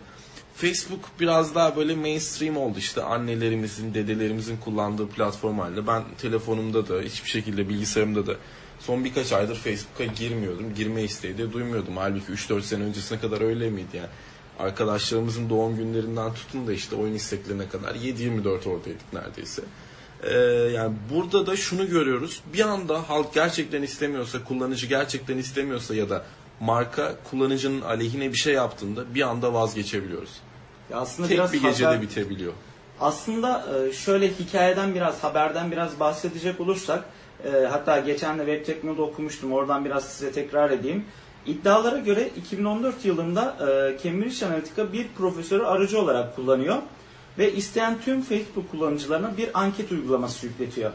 Facebook 0.54 1.00
biraz 1.20 1.54
daha 1.54 1.76
böyle 1.76 1.94
mainstream 1.94 2.56
oldu 2.56 2.78
işte 2.78 3.02
annelerimizin, 3.02 3.94
dedelerimizin 3.94 4.56
kullandığı 4.56 5.08
platform 5.08 5.58
halinde. 5.58 5.86
Ben 5.86 6.02
telefonumda 6.18 6.88
da 6.88 7.02
hiçbir 7.02 7.30
şekilde 7.30 7.68
bilgisayarımda 7.68 8.26
da 8.26 8.36
son 8.80 9.04
birkaç 9.04 9.32
aydır 9.32 9.56
Facebook'a 9.56 10.04
girmiyordum. 10.04 10.74
Girme 10.74 11.02
isteği 11.02 11.38
de 11.38 11.52
duymuyordum. 11.52 11.96
Halbuki 11.96 12.32
3-4 12.32 12.62
sene 12.62 12.82
öncesine 12.82 13.20
kadar 13.20 13.40
öyle 13.40 13.70
miydi 13.70 13.96
yani? 13.96 14.08
Arkadaşlarımızın 14.58 15.50
doğum 15.50 15.76
günlerinden 15.76 16.34
tutun 16.34 16.66
da 16.66 16.72
işte 16.72 16.96
oyun 16.96 17.14
isteklerine 17.14 17.68
kadar 17.68 17.94
7-24 17.94 18.48
oradaydık 18.48 19.12
neredeyse. 19.12 19.62
Ee, 20.22 20.34
yani 20.74 20.94
burada 21.14 21.46
da 21.46 21.56
şunu 21.56 21.88
görüyoruz. 21.88 22.40
Bir 22.54 22.60
anda 22.60 23.08
halk 23.08 23.34
gerçekten 23.34 23.82
istemiyorsa, 23.82 24.44
kullanıcı 24.44 24.86
gerçekten 24.86 25.38
istemiyorsa 25.38 25.94
ya 25.94 26.10
da 26.10 26.24
marka 26.60 27.12
kullanıcının 27.30 27.80
aleyhine 27.80 28.32
bir 28.32 28.36
şey 28.38 28.54
yaptığında 28.54 29.14
bir 29.14 29.22
anda 29.22 29.54
vazgeçebiliyoruz. 29.54 30.30
Ya 30.90 30.96
aslında 30.96 31.28
Tek 31.28 31.36
biraz 31.36 31.52
bir 31.52 31.62
gecede 31.62 31.86
haber- 31.86 32.02
bitebiliyor. 32.02 32.52
Aslında 33.00 33.66
e, 33.88 33.92
şöyle 33.92 34.28
hikayeden 34.30 34.94
biraz, 34.94 35.24
haberden 35.24 35.70
biraz 35.70 36.00
bahsedecek 36.00 36.60
olursak, 36.60 37.04
e, 37.44 37.66
hatta 37.70 37.98
geçen 38.00 38.38
de 38.38 38.46
Web 38.46 38.66
Tekno'da 38.66 39.02
okumuştum, 39.02 39.52
oradan 39.52 39.84
biraz 39.84 40.04
size 40.04 40.32
tekrar 40.32 40.70
edeyim. 40.70 41.04
İddialara 41.46 41.98
göre 41.98 42.28
2014 42.36 43.04
yılında 43.04 43.56
e, 43.60 44.02
Cambridge 44.02 44.46
Analytica 44.46 44.92
bir 44.92 45.08
profesörü 45.18 45.62
aracı 45.64 46.00
olarak 46.00 46.36
kullanıyor. 46.36 46.76
Ve 47.38 47.52
isteyen 47.52 48.00
tüm 48.04 48.22
Facebook 48.22 48.70
kullanıcılarına 48.70 49.36
bir 49.36 49.60
anket 49.60 49.92
uygulaması 49.92 50.46
yükletiyor. 50.46 50.90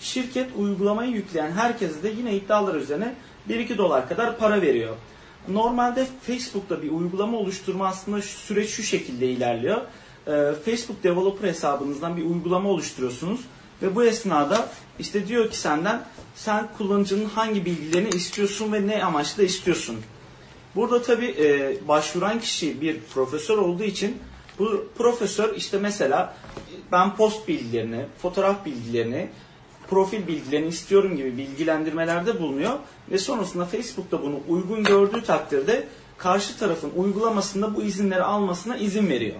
Şirket 0.00 0.50
uygulamayı 0.56 1.10
yükleyen 1.10 1.50
herkese 1.50 2.02
de 2.02 2.08
yine 2.08 2.34
iddialar 2.34 2.74
üzerine 2.74 3.14
1-2 3.48 3.78
dolar 3.78 4.08
kadar 4.08 4.38
para 4.38 4.62
veriyor. 4.62 4.96
Normalde 5.48 6.06
Facebook'ta 6.22 6.82
bir 6.82 6.90
uygulama 6.90 7.38
oluşturma 7.38 7.86
aslında 7.86 8.22
süreç 8.22 8.70
şu 8.70 8.82
şekilde 8.82 9.26
ilerliyor. 9.26 9.80
Ee, 10.26 10.52
Facebook 10.64 11.02
developer 11.02 11.48
hesabınızdan 11.48 12.16
bir 12.16 12.24
uygulama 12.24 12.68
oluşturuyorsunuz 12.68 13.40
ve 13.82 13.94
bu 13.94 14.04
esnada 14.04 14.68
işte 14.98 15.28
diyor 15.28 15.50
ki 15.50 15.58
senden 15.58 16.02
sen 16.34 16.68
kullanıcının 16.78 17.24
hangi 17.24 17.64
bilgilerini 17.64 18.08
istiyorsun 18.08 18.72
ve 18.72 18.86
ne 18.86 19.04
amaçla 19.04 19.42
istiyorsun. 19.42 19.96
Burada 20.76 21.02
tabi 21.02 21.26
e, 21.26 21.76
başvuran 21.88 22.40
kişi 22.40 22.80
bir 22.80 23.00
profesör 23.14 23.58
olduğu 23.58 23.84
için 23.84 24.16
bu 24.58 24.84
profesör 24.98 25.56
işte 25.56 25.78
mesela 25.78 26.36
ben 26.92 27.16
post 27.16 27.48
bilgilerini, 27.48 28.06
fotoğraf 28.22 28.64
bilgilerini, 28.66 29.28
profil 29.90 30.26
bilgilerini 30.26 30.68
istiyorum 30.68 31.16
gibi 31.16 31.36
bilgilendirmelerde 31.36 32.40
bulunuyor 32.40 32.72
ve 33.10 33.18
sonrasında 33.18 33.64
Facebook'ta 33.64 34.22
bunu 34.22 34.40
uygun 34.48 34.84
gördüğü 34.84 35.22
takdirde 35.24 35.86
karşı 36.18 36.58
tarafın 36.58 36.92
uygulamasında 36.96 37.74
bu 37.74 37.82
izinleri 37.82 38.22
almasına 38.22 38.76
izin 38.76 39.08
veriyor. 39.08 39.36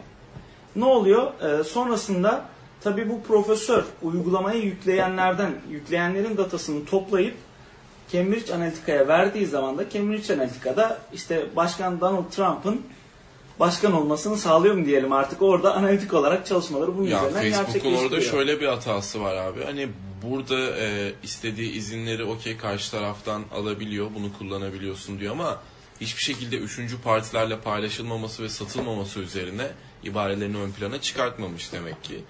Ne 0.76 0.84
oluyor? 0.84 1.32
Ee, 1.42 1.64
sonrasında 1.64 2.44
tabi 2.80 3.08
bu 3.08 3.22
profesör 3.22 3.84
uygulamayı 4.02 4.62
yükleyenlerden, 4.62 5.52
yükleyenlerin 5.70 6.36
datasını 6.36 6.84
toplayıp 6.84 7.34
Cambridge 8.12 8.54
Analytica'ya 8.54 9.08
verdiği 9.08 9.46
zaman 9.46 9.78
da 9.78 9.90
Cambridge 9.90 10.34
Analytica'da 10.34 10.98
işte 11.12 11.46
Başkan 11.56 12.00
Donald 12.00 12.30
Trump'ın 12.30 12.82
başkan 13.60 13.92
olmasını 13.92 14.36
sağlıyor 14.36 14.74
mu 14.74 14.86
diyelim 14.86 15.12
artık 15.12 15.42
orada 15.42 15.74
analitik 15.74 16.14
olarak 16.14 16.46
çalışmaları 16.46 16.98
bunun 16.98 17.08
Ya 17.08 17.28
üzerinden 17.28 17.64
Facebook'un 17.64 17.94
orada 17.94 18.20
şöyle 18.20 18.60
bir 18.60 18.66
hatası 18.66 19.20
var 19.20 19.34
abi. 19.34 19.64
Hani 19.64 19.88
burada 20.22 20.76
e, 20.78 21.12
istediği 21.22 21.72
izinleri 21.72 22.24
okey 22.24 22.56
karşı 22.56 22.90
taraftan 22.90 23.42
alabiliyor, 23.54 24.10
bunu 24.14 24.32
kullanabiliyorsun 24.38 25.20
diyor 25.20 25.32
ama 25.32 25.60
hiçbir 26.00 26.22
şekilde 26.22 26.56
üçüncü 26.56 27.00
partilerle 27.00 27.58
paylaşılmaması 27.58 28.42
ve 28.42 28.48
satılmaması 28.48 29.20
üzerine 29.20 29.66
ibarelerini 30.04 30.58
ön 30.58 30.72
plana 30.72 31.00
çıkartmamış 31.00 31.72
demek 31.72 32.04
ki. 32.04 32.20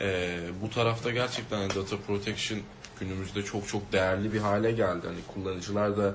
E, 0.00 0.38
bu 0.62 0.70
tarafta 0.70 1.10
gerçekten 1.10 1.56
hani 1.56 1.74
data 1.74 1.96
protection 2.06 2.60
günümüzde 3.00 3.42
çok 3.42 3.68
çok 3.68 3.92
değerli 3.92 4.32
bir 4.32 4.40
hale 4.40 4.72
geldi. 4.72 5.06
Hani 5.06 5.18
kullanıcılar 5.34 5.96
da 5.96 6.14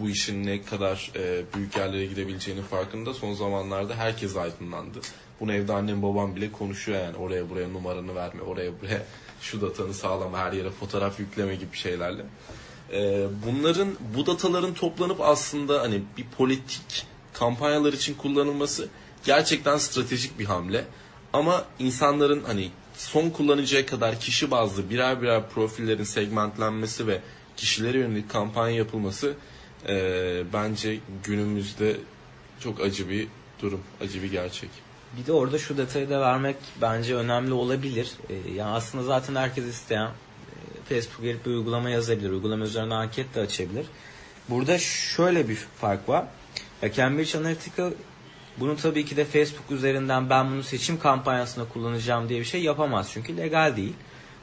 bu 0.00 0.10
işin 0.10 0.46
ne 0.46 0.62
kadar 0.62 1.10
e, 1.16 1.42
büyük 1.54 1.76
yerlere 1.76 2.06
gidebileceğinin 2.06 2.62
farkında 2.62 3.14
son 3.14 3.34
zamanlarda 3.34 3.94
herkes 3.94 4.36
aydınlandı. 4.36 4.98
Bunu 5.40 5.52
evde 5.52 5.72
annem 5.72 6.02
babam 6.02 6.36
bile 6.36 6.52
konuşuyor 6.52 7.00
yani 7.00 7.16
oraya 7.16 7.50
buraya 7.50 7.68
numaranı 7.68 8.14
verme, 8.14 8.42
oraya 8.42 8.80
buraya 8.80 9.02
şu 9.40 9.60
datanı 9.60 9.94
sağlama, 9.94 10.38
her 10.38 10.52
yere 10.52 10.70
fotoğraf 10.70 11.20
yükleme 11.20 11.54
gibi 11.54 11.76
şeylerle. 11.76 12.22
E, 12.92 13.26
bunların, 13.46 13.88
bu 14.16 14.26
dataların 14.26 14.74
toplanıp 14.74 15.20
aslında 15.20 15.80
hani 15.80 16.02
bir 16.16 16.24
politik 16.36 17.06
kampanyalar 17.32 17.92
için 17.92 18.14
kullanılması 18.14 18.88
gerçekten 19.24 19.78
stratejik 19.78 20.38
bir 20.38 20.44
hamle. 20.44 20.84
Ama 21.32 21.64
insanların 21.78 22.44
hani 22.46 22.70
son 22.94 23.30
kullanıcıya 23.30 23.86
kadar 23.86 24.20
kişi 24.20 24.50
bazlı 24.50 24.90
birer 24.90 25.22
birer 25.22 25.48
profillerin 25.48 26.04
segmentlenmesi 26.04 27.06
ve 27.06 27.20
kişilere 27.56 27.98
yönelik 27.98 28.30
kampanya 28.30 28.76
yapılması 28.76 29.34
e, 29.88 30.42
bence 30.52 30.98
günümüzde 31.24 31.96
çok 32.60 32.80
acı 32.80 33.08
bir 33.08 33.28
durum, 33.62 33.80
acı 34.00 34.22
bir 34.22 34.30
gerçek. 34.30 34.70
Bir 35.16 35.26
de 35.26 35.32
orada 35.32 35.58
şu 35.58 35.76
detayı 35.76 36.10
da 36.10 36.20
vermek 36.20 36.56
bence 36.80 37.14
önemli 37.14 37.52
olabilir. 37.52 38.12
Ee, 38.28 38.52
yani 38.54 38.70
aslında 38.70 39.04
zaten 39.04 39.34
herkes 39.34 39.64
isteyen 39.64 40.06
e, 40.06 40.14
Facebook 40.88 41.22
gelip 41.22 41.46
bir 41.46 41.50
uygulama 41.50 41.90
yazabilir. 41.90 42.30
Uygulama 42.30 42.64
üzerine 42.64 42.94
anket 42.94 43.34
de 43.34 43.40
açabilir. 43.40 43.86
Burada 44.48 44.78
şöyle 44.78 45.48
bir 45.48 45.54
fark 45.54 46.08
var. 46.08 46.24
Ya 46.82 46.92
Cambridge 46.92 47.38
Analytica 47.38 47.90
bunu 48.56 48.76
tabii 48.76 49.04
ki 49.04 49.16
de 49.16 49.24
Facebook 49.24 49.70
üzerinden 49.70 50.30
ben 50.30 50.50
bunu 50.50 50.62
seçim 50.62 50.98
kampanyasında 50.98 51.68
kullanacağım 51.68 52.28
diye 52.28 52.40
bir 52.40 52.44
şey 52.44 52.62
yapamaz. 52.62 53.10
Çünkü 53.12 53.36
legal 53.36 53.76
değil. 53.76 53.94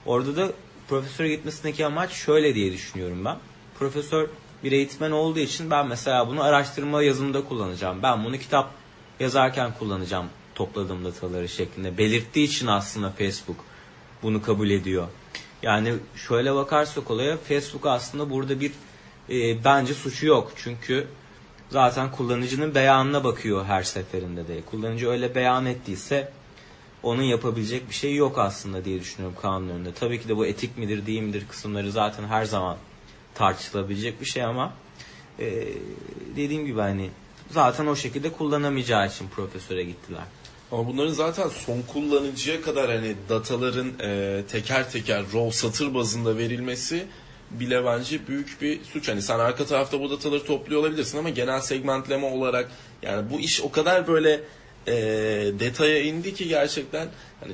Orada 0.06 0.36
da 0.36 0.52
profesöre 0.88 1.30
gitmesindeki 1.30 1.86
amaç 1.86 2.12
şöyle 2.12 2.56
diye 2.56 2.74
düşünüyorum 2.74 3.26
ben. 3.26 3.38
Profesör 3.80 4.28
bir 4.64 4.72
eğitmen 4.72 5.12
olduğu 5.12 5.40
için 5.40 5.72
ben 5.72 5.88
mesela 5.88 6.28
bunu 6.28 6.44
araştırma 6.44 7.04
yazımında 7.04 7.44
kullanacağım. 7.44 8.04
Ben 8.04 8.26
bunu 8.26 8.38
kitap 8.38 8.72
yazarken 9.20 9.74
kullanacağım 9.80 10.26
topladığım 10.56 11.06
dataları 11.06 11.50
şeklinde 11.50 11.98
belirttiği 11.98 12.48
için 12.48 12.68
aslında 12.68 13.10
Facebook 13.10 13.58
bunu 14.24 14.42
kabul 14.42 14.70
ediyor. 14.70 15.08
Yani 15.62 15.94
şöyle 16.16 16.56
bakarsak 16.56 17.12
olaya 17.12 17.38
Facebook 17.38 17.86
aslında 17.86 18.30
burada 18.30 18.60
bir 18.60 18.72
e, 19.30 19.64
bence 19.64 19.94
suçu 19.94 20.26
yok. 20.26 20.52
Çünkü 20.56 21.08
zaten 21.70 22.12
kullanıcının 22.12 22.76
beyanına 22.76 23.24
bakıyor 23.24 23.66
her 23.66 23.84
seferinde 23.84 24.48
de. 24.48 24.62
Kullanıcı 24.62 25.10
öyle 25.10 25.36
beyan 25.36 25.66
ettiyse 25.66 26.32
onun 27.04 27.24
yapabilecek 27.24 27.90
bir 27.90 27.96
şey 27.96 28.16
yok 28.16 28.40
aslında 28.40 28.86
diye 28.86 29.00
düşünüyorum 29.00 29.38
kanun 29.42 29.70
önünde. 29.70 29.94
Tabii 29.94 30.22
ki 30.22 30.30
de 30.30 30.38
bu 30.38 30.46
etik 30.46 30.78
midir 30.78 31.06
değil 31.06 31.22
midir 31.22 31.48
kısımları 31.48 31.92
zaten 31.92 32.24
her 32.24 32.46
zaman 32.46 32.78
tartışılabilecek 33.36 34.22
bir 34.22 34.26
şey 34.26 34.44
ama 34.44 34.74
e, 35.40 35.68
dediğim 36.36 36.66
gibi 36.66 36.80
hani 36.80 37.10
zaten 37.52 37.86
o 37.86 37.96
şekilde 37.96 38.32
kullanamayacağı 38.32 39.08
için 39.08 39.28
profesöre 39.28 39.84
gittiler. 39.84 40.24
Ama 40.72 40.88
bunların 40.88 41.14
zaten 41.14 41.50
son 41.50 41.82
kullanıcıya 41.82 42.62
kadar 42.62 42.92
hani 42.92 43.16
dataların 43.30 43.92
e, 44.02 44.42
teker 44.48 44.92
teker 44.92 45.24
raw 45.34 45.52
satır 45.52 45.94
bazında 45.94 46.38
verilmesi 46.38 47.08
bile 47.52 47.86
bence 47.86 48.28
büyük 48.28 48.62
bir 48.62 48.84
suç. 48.84 49.10
Hani 49.10 49.22
sen 49.22 49.40
arka 49.40 49.66
tarafta 49.66 50.00
bu 50.00 50.10
dataları 50.10 50.44
topluyor 50.44 50.82
olabilirsin 50.82 51.18
ama 51.18 51.30
genel 51.30 51.60
segmentleme 51.60 52.26
olarak 52.26 52.72
yani 53.02 53.30
bu 53.30 53.40
iş 53.40 53.62
o 53.62 53.72
kadar 53.72 54.08
böyle 54.08 54.42
e, 54.88 54.94
detaya 55.60 56.02
indi 56.02 56.34
ki 56.34 56.48
gerçekten 56.48 57.08
hani 57.40 57.54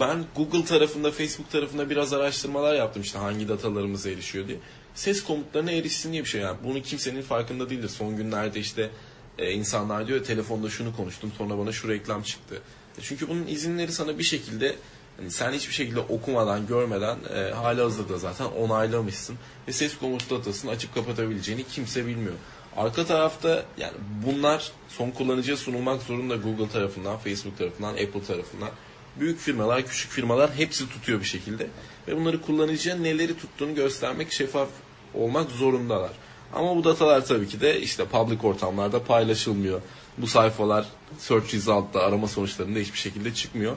ben 0.00 0.24
Google 0.36 0.64
tarafında, 0.64 1.10
Facebook 1.10 1.50
tarafında 1.50 1.90
biraz 1.90 2.12
araştırmalar 2.12 2.74
yaptım 2.74 3.02
işte 3.02 3.18
hangi 3.18 3.48
datalarımıza 3.48 4.10
erişiyor 4.10 4.48
diye. 4.48 4.58
Ses 4.94 5.24
komutlarına 5.24 5.70
erişsin 5.70 6.12
diye 6.12 6.24
bir 6.24 6.28
şey 6.28 6.40
yani. 6.40 6.56
Bunu 6.64 6.82
kimsenin 6.82 7.22
farkında 7.22 7.70
değildir. 7.70 7.88
Son 7.88 8.16
günlerde 8.16 8.60
işte 8.60 8.90
e, 9.38 9.52
insanlar 9.52 10.06
diyor 10.06 10.24
telefonda 10.24 10.70
şunu 10.70 10.96
konuştum 10.96 11.32
sonra 11.38 11.58
bana 11.58 11.72
şu 11.72 11.88
reklam 11.88 12.22
çıktı. 12.22 12.62
E, 12.98 13.00
çünkü 13.02 13.28
bunun 13.28 13.46
izinleri 13.46 13.92
sana 13.92 14.18
bir 14.18 14.24
şekilde 14.24 14.76
hani 15.16 15.30
sen 15.30 15.52
hiçbir 15.52 15.74
şekilde 15.74 16.00
okumadan, 16.00 16.66
görmeden 16.66 17.16
e, 17.34 17.50
hala 17.50 17.84
hazırda 17.84 18.18
zaten 18.18 18.44
onaylamışsın. 18.44 19.36
Ve 19.68 19.72
ses 19.72 19.98
komut 19.98 20.30
datasını 20.30 20.70
açıp 20.70 20.94
kapatabileceğini 20.94 21.64
kimse 21.64 22.06
bilmiyor. 22.06 22.34
Arka 22.76 23.06
tarafta 23.06 23.64
yani 23.78 23.94
bunlar 24.26 24.72
son 24.88 25.10
kullanıcıya 25.10 25.56
sunulmak 25.56 26.02
zorunda 26.02 26.36
Google 26.36 26.68
tarafından, 26.68 27.18
Facebook 27.18 27.58
tarafından, 27.58 27.92
Apple 27.92 28.24
tarafından. 28.26 28.70
Büyük 29.20 29.38
firmalar, 29.38 29.86
küçük 29.86 30.10
firmalar 30.10 30.54
hepsi 30.54 30.88
tutuyor 30.88 31.20
bir 31.20 31.24
şekilde. 31.24 31.66
Ve 32.08 32.16
bunları 32.16 32.40
kullanıcıya 32.40 32.96
neleri 32.96 33.38
tuttuğunu 33.38 33.74
göstermek, 33.74 34.32
şeffaf 34.32 34.68
olmak 35.14 35.50
zorundalar. 35.50 36.10
Ama 36.54 36.76
bu 36.76 36.84
datalar 36.84 37.26
tabii 37.26 37.48
ki 37.48 37.60
de 37.60 37.80
işte 37.80 38.04
public 38.04 38.38
ortamlarda 38.42 39.04
paylaşılmıyor. 39.04 39.80
Bu 40.18 40.26
sayfalar 40.26 40.86
search 41.18 41.54
result'ta 41.54 42.00
arama 42.00 42.28
sonuçlarında 42.28 42.78
hiçbir 42.78 42.98
şekilde 42.98 43.34
çıkmıyor. 43.34 43.76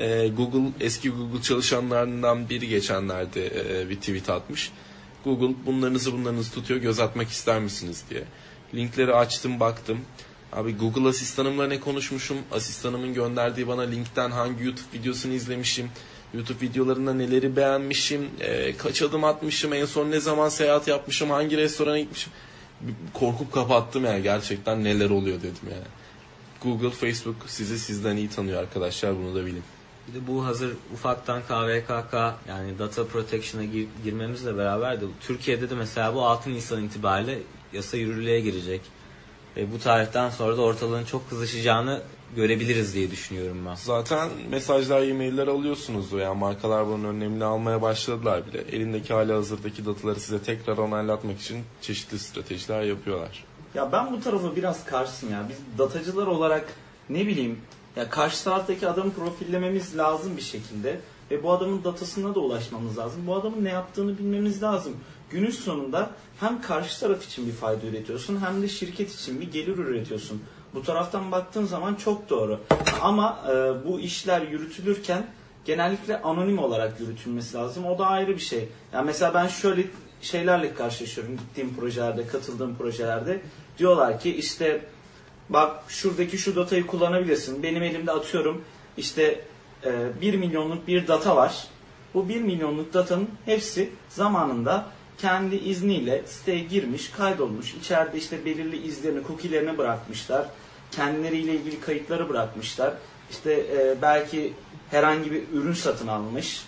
Ee, 0.00 0.28
Google 0.28 0.72
eski 0.80 1.10
Google 1.10 1.42
çalışanlarından 1.42 2.48
biri 2.48 2.68
geçenlerde 2.68 3.46
e, 3.46 3.88
bir 3.90 3.96
tweet 3.96 4.30
atmış. 4.30 4.72
Google 5.24 5.54
bunlarınızı 5.66 6.12
bunlarınızı 6.12 6.52
tutuyor 6.52 6.80
göz 6.80 7.00
atmak 7.00 7.28
ister 7.28 7.60
misiniz 7.60 8.04
diye. 8.10 8.24
Linkleri 8.74 9.14
açtım 9.14 9.60
baktım. 9.60 9.98
Abi 10.54 10.76
Google 10.76 11.08
asistanımla 11.08 11.66
ne 11.66 11.80
konuşmuşum? 11.80 12.36
Asistanımın 12.52 13.14
gönderdiği 13.14 13.68
bana 13.68 13.82
linkten 13.82 14.30
hangi 14.30 14.64
YouTube 14.64 14.98
videosunu 14.98 15.32
izlemişim? 15.32 15.90
YouTube 16.34 16.60
videolarında 16.60 17.14
neleri 17.14 17.56
beğenmişim? 17.56 18.28
E, 18.40 18.76
kaç 18.76 19.02
adım 19.02 19.24
atmışım? 19.24 19.72
En 19.72 19.84
son 19.84 20.10
ne 20.10 20.20
zaman 20.20 20.48
seyahat 20.48 20.88
yapmışım? 20.88 21.30
Hangi 21.30 21.56
restorana 21.56 21.98
gitmişim? 21.98 22.32
Korkup 23.14 23.52
kapattım 23.52 24.04
yani 24.04 24.22
gerçekten 24.22 24.84
neler 24.84 25.10
oluyor 25.10 25.38
dedim 25.38 25.68
yani. 25.70 25.84
Google, 26.62 26.90
Facebook 26.90 27.36
sizi 27.46 27.78
sizden 27.78 28.16
iyi 28.16 28.28
tanıyor 28.28 28.60
arkadaşlar 28.60 29.16
bunu 29.16 29.34
da 29.34 29.46
bilin. 29.46 29.62
Bir 30.08 30.14
de 30.14 30.26
bu 30.26 30.46
hazır 30.46 30.76
ufaktan 30.94 31.42
KVKK 31.42 32.14
yani 32.48 32.78
Data 32.78 33.06
Protection'a 33.06 33.64
gir, 33.64 33.88
girmemizle 34.04 34.56
beraber 34.56 35.00
de 35.00 35.04
Türkiye'de 35.20 35.70
de 35.70 35.74
mesela 35.74 36.14
bu 36.14 36.24
6 36.24 36.50
Nisan 36.50 36.84
itibariyle 36.84 37.38
yasa 37.72 37.96
yürürlüğe 37.96 38.40
girecek. 38.40 38.80
Ve 39.56 39.72
bu 39.72 39.78
tarihten 39.78 40.30
sonra 40.30 40.56
da 40.56 40.62
ortalığın 40.62 41.04
çok 41.04 41.30
kızışacağını 41.30 42.00
görebiliriz 42.36 42.94
diye 42.94 43.10
düşünüyorum 43.10 43.58
ben. 43.66 43.74
Zaten 43.74 44.28
mesajlar, 44.50 45.02
e-mailler 45.02 45.46
alıyorsunuzdur. 45.46 46.18
Yani 46.18 46.38
markalar 46.38 46.86
bunun 46.86 47.04
önlemini 47.04 47.44
almaya 47.44 47.82
başladılar 47.82 48.46
bile. 48.46 48.60
Elindeki 48.60 49.14
hali 49.14 49.32
hazırdaki 49.32 49.86
dataları 49.86 50.20
size 50.20 50.42
tekrar 50.42 50.78
onaylatmak 50.78 51.40
için 51.40 51.64
çeşitli 51.80 52.18
stratejiler 52.18 52.82
yapıyorlar. 52.82 53.44
Ya 53.74 53.92
ben 53.92 54.12
bu 54.12 54.20
tarafa 54.20 54.56
biraz 54.56 54.84
karşıyım 54.84 55.34
ya. 55.34 55.46
Biz 55.48 55.78
datacılar 55.78 56.26
olarak 56.26 56.72
ne 57.08 57.26
bileyim 57.26 57.58
Ya 57.96 58.10
karşı 58.10 58.44
taraftaki 58.44 58.88
adamı 58.88 59.12
profillememiz 59.12 59.98
lazım 59.98 60.36
bir 60.36 60.42
şekilde 60.42 61.00
ve 61.30 61.42
bu 61.42 61.52
adamın 61.52 61.84
datasına 61.84 62.34
da 62.34 62.40
ulaşmamız 62.40 62.98
lazım. 62.98 63.26
Bu 63.26 63.34
adamın 63.34 63.64
ne 63.64 63.70
yaptığını 63.70 64.18
bilmemiz 64.18 64.62
lazım. 64.62 64.96
Günün 65.34 65.50
sonunda 65.50 66.10
hem 66.40 66.62
karşı 66.62 67.00
taraf 67.00 67.24
için 67.24 67.46
bir 67.46 67.52
fayda 67.52 67.86
üretiyorsun 67.86 68.40
hem 68.46 68.62
de 68.62 68.68
şirket 68.68 69.14
için 69.14 69.40
bir 69.40 69.52
gelir 69.52 69.78
üretiyorsun. 69.78 70.42
Bu 70.74 70.82
taraftan 70.82 71.32
baktığın 71.32 71.64
zaman 71.64 71.94
çok 71.94 72.30
doğru. 72.30 72.60
Ama 73.02 73.44
e, 73.48 73.52
bu 73.88 74.00
işler 74.00 74.42
yürütülürken 74.42 75.26
genellikle 75.64 76.22
anonim 76.22 76.58
olarak 76.58 77.00
yürütülmesi 77.00 77.56
lazım. 77.56 77.86
O 77.86 77.98
da 77.98 78.06
ayrı 78.06 78.34
bir 78.34 78.40
şey. 78.40 78.68
Yani 78.92 79.06
mesela 79.06 79.34
ben 79.34 79.46
şöyle 79.46 79.84
şeylerle 80.20 80.74
karşılaşıyorum 80.74 81.36
gittiğim 81.36 81.76
projelerde, 81.76 82.26
katıldığım 82.26 82.76
projelerde. 82.76 83.40
Diyorlar 83.78 84.20
ki 84.20 84.36
işte 84.36 84.84
bak 85.48 85.84
şuradaki 85.88 86.38
şu 86.38 86.56
datayı 86.56 86.86
kullanabilirsin. 86.86 87.62
Benim 87.62 87.82
elimde 87.82 88.12
atıyorum 88.12 88.64
işte 88.96 89.40
e, 89.84 90.20
1 90.20 90.34
milyonluk 90.34 90.88
bir 90.88 91.08
data 91.08 91.36
var. 91.36 91.66
Bu 92.14 92.28
1 92.28 92.40
milyonluk 92.40 92.94
datanın 92.94 93.28
hepsi 93.44 93.90
zamanında 94.08 94.86
kendi 95.18 95.56
izniyle 95.56 96.22
siteye 96.26 96.60
girmiş, 96.60 97.10
kaydolmuş. 97.10 97.74
İçeride 97.74 98.18
işte 98.18 98.44
belirli 98.44 98.86
izlerini, 98.86 99.26
cookie'lerini 99.26 99.78
bırakmışlar. 99.78 100.46
Kendileriyle 100.90 101.54
ilgili 101.54 101.80
kayıtları 101.80 102.28
bırakmışlar. 102.28 102.94
İşte 103.30 103.52
e, 103.52 104.02
belki 104.02 104.52
herhangi 104.90 105.30
bir 105.30 105.42
ürün 105.52 105.72
satın 105.72 106.08
almış. 106.08 106.64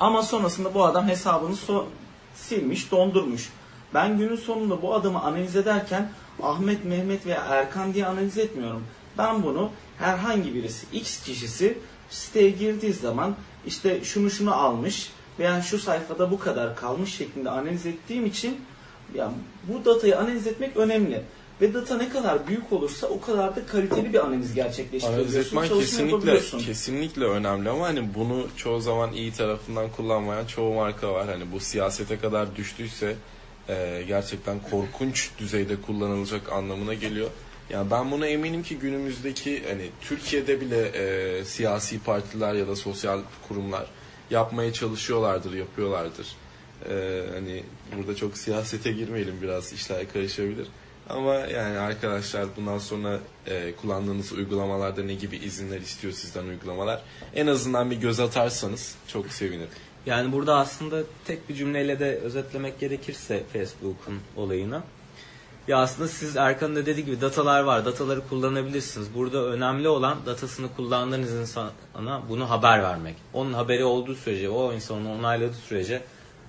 Ama 0.00 0.22
sonrasında 0.22 0.74
bu 0.74 0.84
adam 0.84 1.08
hesabını 1.08 1.54
so- 1.54 1.86
silmiş, 2.34 2.90
dondurmuş. 2.90 3.52
Ben 3.94 4.18
günün 4.18 4.36
sonunda 4.36 4.82
bu 4.82 4.94
adamı 4.94 5.22
analiz 5.22 5.56
ederken 5.56 6.10
Ahmet, 6.42 6.84
Mehmet 6.84 7.26
veya 7.26 7.44
Erkan 7.48 7.94
diye 7.94 8.06
analiz 8.06 8.38
etmiyorum. 8.38 8.84
Ben 9.18 9.42
bunu 9.42 9.70
herhangi 9.98 10.54
birisi, 10.54 10.86
X 10.92 11.22
kişisi 11.22 11.78
siteye 12.10 12.50
girdiği 12.50 12.92
zaman 12.92 13.36
işte 13.66 14.04
şunu 14.04 14.30
şunu 14.30 14.54
almış 14.54 15.12
veya 15.38 15.62
şu 15.62 15.78
sayfada 15.78 16.30
bu 16.30 16.38
kadar 16.38 16.76
kalmış 16.76 17.14
şeklinde 17.14 17.50
analiz 17.50 17.86
ettiğim 17.86 18.26
için 18.26 18.60
yani 19.14 19.32
bu 19.68 19.84
datayı 19.84 20.18
analiz 20.18 20.46
etmek 20.46 20.76
önemli. 20.76 21.22
Ve 21.60 21.74
data 21.74 21.96
ne 21.96 22.08
kadar 22.08 22.46
büyük 22.46 22.72
olursa 22.72 23.06
o 23.06 23.20
kadar 23.20 23.56
da 23.56 23.66
kaliteli 23.66 24.12
bir 24.12 24.26
analiz 24.26 24.54
gerçekleştiriyorsun. 24.54 25.30
Analiz 25.30 25.36
etmen 25.46 25.68
kesinlikle 25.68 26.40
kesinlikle 26.58 27.24
önemli 27.24 27.70
ama 27.70 27.86
hani 27.86 28.14
bunu 28.14 28.46
çoğu 28.56 28.80
zaman 28.80 29.12
iyi 29.12 29.32
tarafından 29.32 29.90
kullanmayan 29.96 30.46
çoğu 30.46 30.74
marka 30.74 31.12
var. 31.12 31.26
Hani 31.26 31.52
bu 31.52 31.60
siyasete 31.60 32.18
kadar 32.18 32.56
düştüyse 32.56 33.14
e, 33.68 34.04
gerçekten 34.08 34.58
korkunç 34.70 35.30
düzeyde 35.38 35.76
kullanılacak 35.76 36.52
anlamına 36.52 36.94
geliyor. 36.94 37.30
Yani 37.70 37.90
ben 37.90 38.10
buna 38.10 38.26
eminim 38.26 38.62
ki 38.62 38.78
günümüzdeki 38.78 39.62
hani 39.68 39.90
Türkiye'de 40.00 40.60
bile 40.60 40.86
e, 40.86 41.44
siyasi 41.44 41.98
partiler 41.98 42.54
ya 42.54 42.68
da 42.68 42.76
sosyal 42.76 43.20
kurumlar 43.48 43.86
yapmaya 44.32 44.72
çalışıyorlardır, 44.72 45.52
yapıyorlardır. 45.52 46.36
E, 46.90 47.24
hani 47.34 47.62
burada 47.96 48.16
çok 48.16 48.38
siyasete 48.38 48.92
girmeyelim 48.92 49.42
biraz 49.42 49.72
işler 49.72 50.12
karışabilir. 50.12 50.66
Ama 51.08 51.34
yani 51.34 51.78
arkadaşlar 51.78 52.46
bundan 52.56 52.78
sonra 52.78 53.20
e, 53.46 53.72
kullandığınız 53.72 54.32
uygulamalarda 54.32 55.02
ne 55.02 55.14
gibi 55.14 55.36
izinler 55.36 55.80
istiyor 55.80 56.12
sizden 56.12 56.44
uygulamalar. 56.44 57.02
En 57.34 57.46
azından 57.46 57.90
bir 57.90 57.96
göz 57.96 58.20
atarsanız 58.20 58.94
çok 59.08 59.26
sevinirim. 59.26 59.68
Yani 60.06 60.32
burada 60.32 60.56
aslında 60.56 61.02
tek 61.24 61.48
bir 61.48 61.54
cümleyle 61.54 62.00
de 62.00 62.16
özetlemek 62.16 62.80
gerekirse 62.80 63.42
Facebook'un 63.52 64.20
olayını. 64.36 64.82
Ya 65.68 65.78
aslında 65.78 66.08
siz 66.08 66.36
Erkan'ın 66.36 66.76
da 66.76 66.86
dediği 66.86 67.04
gibi 67.04 67.20
datalar 67.20 67.62
var. 67.62 67.84
Dataları 67.84 68.28
kullanabilirsiniz. 68.28 69.14
Burada 69.14 69.44
önemli 69.44 69.88
olan 69.88 70.18
datasını 70.26 70.66
kullandığınız 70.76 71.32
insana 71.32 72.22
bunu 72.28 72.50
haber 72.50 72.82
vermek. 72.82 73.14
Onun 73.32 73.52
haberi 73.52 73.84
olduğu 73.84 74.14
sürece, 74.14 74.48
o 74.48 74.72
insanın 74.72 75.06
onayladığı 75.06 75.56
sürece 75.68 76.02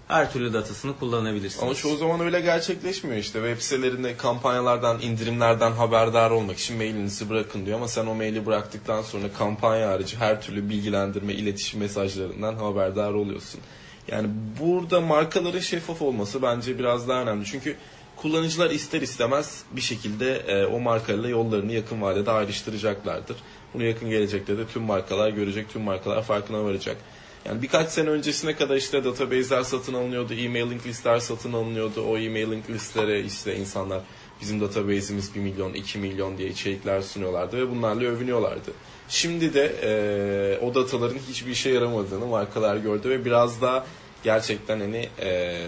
her 0.08 0.34
türlü 0.34 0.54
datasını 0.54 1.00
kullanabilirsiniz. 1.00 1.64
Ama 1.64 1.76
çoğu 1.76 1.98
zaman 1.98 2.20
öyle 2.20 2.42
gerçekleşmiyor 2.42 3.18
işte. 3.18 3.40
Web 3.40 3.60
sitelerinde 3.62 4.18
kampanyalardan, 4.18 5.02
indirimlerden 5.02 5.72
haberdar 5.72 6.32
olmak 6.32 6.58
için 6.58 6.78
mailinizi 6.78 7.30
bırakın 7.30 7.66
diyor. 7.66 7.78
Ama 7.78 7.88
sen 7.88 8.06
o 8.06 8.16
maili 8.16 8.46
bıraktıktan 8.46 9.02
sonra 9.02 9.34
kampanya 9.38 9.90
harici 9.90 10.18
her 10.18 10.42
türlü 10.42 10.70
bilgilendirme, 10.70 11.34
iletişim 11.34 11.80
mesajlarından 11.80 12.56
haberdar 12.56 13.14
oluyorsun. 13.14 13.62
Yani 14.08 14.28
burada 14.60 15.02
markaların 15.02 15.60
şeffaf 15.60 16.02
olması 16.02 16.42
bence 16.42 16.80
biraz 16.80 17.08
daha 17.08 17.22
önemli. 17.22 17.46
Çünkü 17.46 17.76
kullanıcılar 18.24 18.70
ister 18.70 19.02
istemez 19.02 19.64
bir 19.72 19.82
şekilde 19.82 20.36
e, 20.36 20.66
o 20.66 20.80
markayla 20.80 21.30
yollarını 21.30 21.74
yakın 21.74 22.02
vadede 22.02 22.32
ayrıştıracaklardır. 22.32 23.38
Bunu 23.74 23.84
yakın 23.84 24.10
gelecekte 24.10 24.58
de 24.58 24.68
tüm 24.68 24.82
markalar 24.84 25.30
görecek, 25.30 25.70
tüm 25.70 25.82
markalar 25.82 26.24
farkına 26.24 26.64
varacak. 26.64 26.98
Yani 27.46 27.62
birkaç 27.62 27.90
sene 27.90 28.10
öncesine 28.10 28.56
kadar 28.56 28.76
işte 28.76 29.04
database'ler 29.04 29.64
satın 29.64 29.94
alınıyordu, 29.94 30.34
e-mailing 30.34 30.88
listler 30.88 31.20
satın 31.20 31.54
alınıyordu. 31.54 32.02
O 32.02 32.18
e-mailing 32.18 32.70
listlere 32.70 33.22
işte 33.22 33.56
insanlar 33.56 34.02
bizim 34.42 34.62
database'imiz 34.62 35.36
1 35.36 35.40
milyon, 35.40 35.74
2 35.74 36.00
milyon 36.00 36.38
diye 36.38 36.50
içerikler 36.50 37.02
sunuyorlardı 37.02 37.58
ve 37.58 37.72
bunlarla 37.72 38.04
övünüyorlardı. 38.04 38.72
Şimdi 39.10 39.54
de 39.54 39.76
e, 39.84 40.66
o 40.66 40.76
dataların 40.76 41.20
hiçbir 41.30 41.52
işe 41.52 41.70
yaramadığını 41.70 42.26
markalar 42.26 42.78
gördü 42.78 43.10
ve 43.10 43.26
biraz 43.26 43.62
daha 43.62 43.86
gerçekten 44.24 44.80
hani 44.80 45.10
e, 45.22 45.60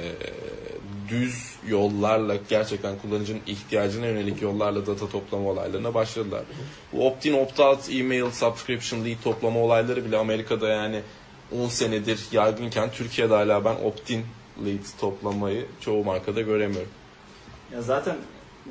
düz 1.09 1.55
yollarla 1.67 2.35
gerçekten 2.49 2.99
kullanıcının 2.99 3.41
ihtiyacına 3.47 4.05
yönelik 4.05 4.41
yollarla 4.41 4.87
data 4.87 5.09
toplama 5.09 5.49
olaylarına 5.49 5.93
başladılar. 5.93 6.43
Bu 6.93 7.07
opt-in 7.07 7.33
opt-out 7.33 7.99
email 7.99 8.31
subscription 8.31 9.05
lead 9.05 9.23
toplama 9.23 9.59
olayları 9.59 10.05
bile 10.05 10.17
Amerika'da 10.17 10.69
yani 10.69 11.01
10 11.51 11.67
senedir 11.67 12.19
yaygınken 12.31 12.91
Türkiye'de 12.91 13.33
hala 13.33 13.65
ben 13.65 13.75
opt-in 13.75 14.25
lead 14.65 14.99
toplamayı 14.99 15.65
çoğu 15.81 16.03
markada 16.03 16.41
göremiyorum. 16.41 16.91
Ya 17.73 17.81
zaten 17.81 18.15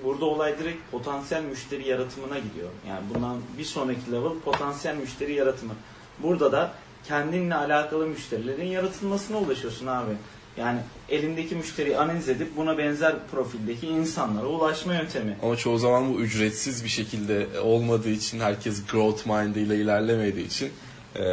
burada 0.04 0.24
olay 0.24 0.58
direkt 0.58 0.90
potansiyel 0.90 1.42
müşteri 1.42 1.88
yaratımına 1.88 2.38
gidiyor. 2.38 2.68
Yani 2.88 3.00
bundan 3.14 3.40
bir 3.58 3.64
sonraki 3.64 4.12
level 4.12 4.38
potansiyel 4.44 4.96
müşteri 4.96 5.34
yaratımı. 5.34 5.74
Burada 6.18 6.52
da 6.52 6.72
kendinle 7.08 7.54
alakalı 7.54 8.06
müşterilerin 8.06 8.66
yaratılmasına 8.66 9.38
ulaşıyorsun 9.38 9.86
abi. 9.86 10.12
Yani 10.56 10.78
elindeki 11.08 11.54
müşteriyi 11.54 11.96
analiz 11.98 12.28
edip 12.28 12.56
buna 12.56 12.78
benzer 12.78 13.14
profildeki 13.32 13.86
insanlara 13.86 14.46
ulaşma 14.46 14.94
yöntemi. 14.94 15.36
Ama 15.42 15.56
çoğu 15.56 15.78
zaman 15.78 16.14
bu 16.14 16.20
ücretsiz 16.20 16.84
bir 16.84 16.88
şekilde 16.88 17.46
olmadığı 17.60 18.10
için 18.10 18.40
herkes 18.40 18.86
growth 18.86 19.26
mind'iyle 19.26 19.76
ilerlemediği 19.76 20.46
için 20.46 20.70
e, 21.16 21.24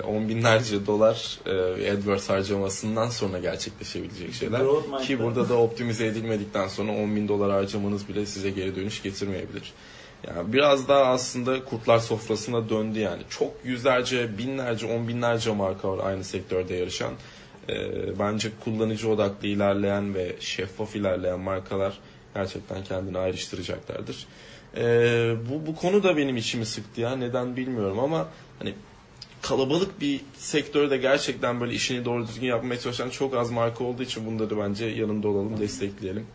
on 0.00 0.28
binlerce 0.28 0.86
dolar 0.86 1.38
e, 1.46 1.92
AdWords 1.92 2.28
harcamasından 2.30 3.08
sonra 3.08 3.38
gerçekleşebilecek 3.38 4.34
şeyler. 4.34 4.60
Ki 5.02 5.22
burada 5.22 5.48
da 5.48 5.54
optimize 5.54 6.06
edilmedikten 6.06 6.68
sonra 6.68 6.92
10 6.92 7.16
bin 7.16 7.28
dolar 7.28 7.50
harcamanız 7.50 8.08
bile 8.08 8.26
size 8.26 8.50
geri 8.50 8.76
dönüş 8.76 9.02
getirmeyebilir. 9.02 9.72
Yani 10.28 10.52
biraz 10.52 10.88
daha 10.88 11.04
aslında 11.04 11.64
kurtlar 11.64 11.98
sofrasına 11.98 12.68
döndü 12.68 12.98
yani. 12.98 13.22
Çok 13.30 13.52
yüzlerce, 13.64 14.38
binlerce, 14.38 14.86
on 14.86 15.08
binlerce 15.08 15.52
marka 15.52 15.88
var 15.88 16.06
aynı 16.06 16.24
sektörde 16.24 16.74
yarışan. 16.74 17.12
E, 17.68 18.18
bence 18.18 18.50
kullanıcı 18.64 19.10
odaklı 19.10 19.48
ilerleyen 19.48 20.14
ve 20.14 20.36
şeffaf 20.40 20.96
ilerleyen 20.96 21.40
markalar 21.40 21.98
gerçekten 22.34 22.84
kendini 22.84 23.18
ayrıştıracaklardır. 23.18 24.26
E, 24.76 24.82
bu, 25.50 25.66
bu 25.66 25.76
konu 25.76 26.02
da 26.02 26.16
benim 26.16 26.36
içimi 26.36 26.66
sıktı 26.66 27.00
ya. 27.00 27.16
Neden 27.16 27.56
bilmiyorum 27.56 27.98
ama 27.98 28.28
hani 28.58 28.74
kalabalık 29.42 30.00
bir 30.00 30.20
sektörde 30.38 30.96
gerçekten 30.96 31.60
böyle 31.60 31.74
işini 31.74 32.04
doğru 32.04 32.28
düzgün 32.28 32.46
yapmaya 32.46 32.80
çalışan 32.80 33.10
çok 33.10 33.34
az 33.34 33.50
marka 33.50 33.84
olduğu 33.84 34.02
için 34.02 34.26
bunları 34.26 34.58
bence 34.58 34.84
yanında 34.84 35.28
olalım, 35.28 35.60
destekleyelim. 35.60 36.26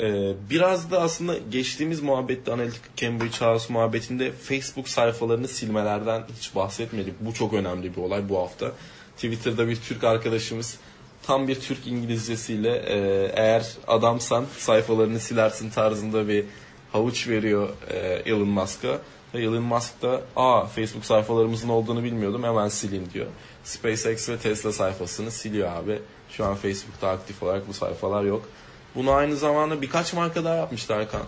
Ee, 0.00 0.32
biraz 0.50 0.90
da 0.90 1.00
aslında 1.00 1.38
geçtiğimiz 1.50 2.00
muhabbette 2.02 2.52
Analytica 2.52 2.84
Cambridge 2.96 3.38
House 3.40 3.72
muhabbetinde 3.72 4.32
Facebook 4.32 4.88
sayfalarını 4.88 5.48
silmelerden 5.48 6.22
hiç 6.38 6.54
bahsetmedik. 6.54 7.14
Bu 7.20 7.34
çok 7.34 7.52
önemli 7.52 7.96
bir 7.96 8.02
olay 8.02 8.28
bu 8.28 8.38
hafta. 8.38 8.72
Twitter'da 9.16 9.68
bir 9.68 9.76
Türk 9.76 10.04
arkadaşımız 10.04 10.78
tam 11.22 11.48
bir 11.48 11.60
Türk 11.60 11.86
İngilizcesiyle 11.86 12.76
e, 12.76 12.96
eğer 13.34 13.66
adamsan 13.86 14.44
sayfalarını 14.58 15.20
silersin 15.20 15.70
tarzında 15.70 16.28
bir 16.28 16.44
havuç 16.92 17.28
veriyor 17.28 17.68
e, 17.90 17.98
Elon 17.98 18.48
Musk'a. 18.48 18.98
Ve 19.34 19.42
Elon 19.42 19.62
Musk 19.62 20.02
da 20.02 20.20
aa 20.36 20.66
Facebook 20.66 21.04
sayfalarımızın 21.04 21.68
olduğunu 21.68 22.04
bilmiyordum 22.04 22.42
hemen 22.42 22.68
sileyim 22.68 23.10
diyor. 23.14 23.26
SpaceX 23.64 24.28
ve 24.28 24.36
Tesla 24.38 24.72
sayfasını 24.72 25.30
siliyor 25.30 25.72
abi. 25.72 25.98
Şu 26.30 26.44
an 26.44 26.54
Facebook'ta 26.54 27.08
aktif 27.08 27.42
olarak 27.42 27.68
bu 27.68 27.72
sayfalar 27.72 28.22
yok. 28.22 28.48
Bunu 28.94 29.10
aynı 29.10 29.36
zamanda 29.36 29.82
birkaç 29.82 30.12
marka 30.12 30.44
daha 30.44 30.54
yapmıştı 30.54 30.92
Erkan. 30.92 31.22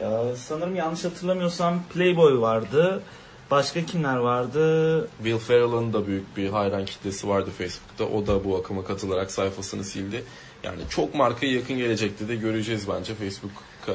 Ya 0.00 0.36
sanırım 0.36 0.76
yanlış 0.76 1.04
hatırlamıyorsam 1.04 1.82
Playboy 1.94 2.40
vardı. 2.40 3.02
Başka 3.50 3.86
kimler 3.86 4.16
vardı? 4.16 5.08
Will 5.22 5.38
Ferrell'ın 5.38 5.92
da 5.92 6.06
büyük 6.06 6.36
bir 6.36 6.50
hayran 6.50 6.84
kitlesi 6.84 7.28
vardı 7.28 7.50
Facebook'ta. 7.58 8.04
O 8.04 8.26
da 8.26 8.44
bu 8.44 8.56
akıma 8.56 8.84
katılarak 8.84 9.30
sayfasını 9.30 9.84
sildi. 9.84 10.24
Yani 10.62 10.80
çok 10.90 11.14
markayı 11.14 11.52
yakın 11.52 11.78
gelecekte 11.78 12.28
de 12.28 12.36
göreceğiz 12.36 12.88
bence 12.88 13.14
Facebook'a 13.14 13.92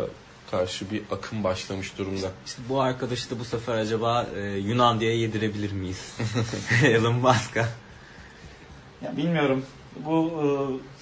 karşı 0.51 0.91
bir 0.91 1.01
akım 1.11 1.43
başlamış 1.43 1.97
durumda. 1.97 2.31
İşte 2.45 2.61
bu 2.69 2.81
arkadaşı 2.81 3.31
da 3.31 3.39
bu 3.39 3.45
sefer 3.45 3.77
acaba 3.77 4.27
e, 4.35 4.41
Yunan 4.41 4.99
diye 4.99 5.17
yedirebilir 5.17 5.71
miyiz? 5.71 6.17
Elon 6.83 7.15
Musk'a. 7.15 7.67
Ya 9.01 9.17
bilmiyorum. 9.17 9.65
Bu 10.05 10.31
e, 10.43 10.47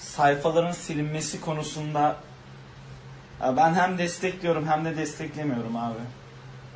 sayfaların 0.02 0.72
silinmesi 0.72 1.40
konusunda 1.40 2.16
ben 3.40 3.74
hem 3.74 3.98
destekliyorum 3.98 4.66
hem 4.66 4.84
de 4.84 4.96
desteklemiyorum 4.96 5.76
abi. 5.76 5.98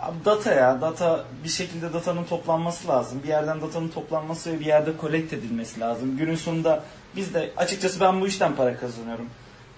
Abi 0.01 0.25
data 0.25 0.55
ya. 0.55 0.81
Data 0.81 1.25
bir 1.45 1.49
şekilde 1.49 1.93
datanın 1.93 2.25
toplanması 2.25 2.89
lazım. 2.89 3.21
Bir 3.23 3.29
yerden 3.29 3.61
datanın 3.61 3.89
toplanması 3.89 4.53
ve 4.53 4.61
bir 4.61 4.67
yerde 4.67 4.97
kolekt 4.97 5.33
edilmesi 5.33 5.81
lazım. 5.81 6.17
Günün 6.17 6.37
sonunda 6.37 6.83
biz 7.17 7.35
de 7.35 7.51
açıkçası 7.57 8.01
ben 8.01 8.21
bu 8.21 8.27
işten 8.27 8.57
para 8.57 8.77
kazanıyorum. 8.77 9.27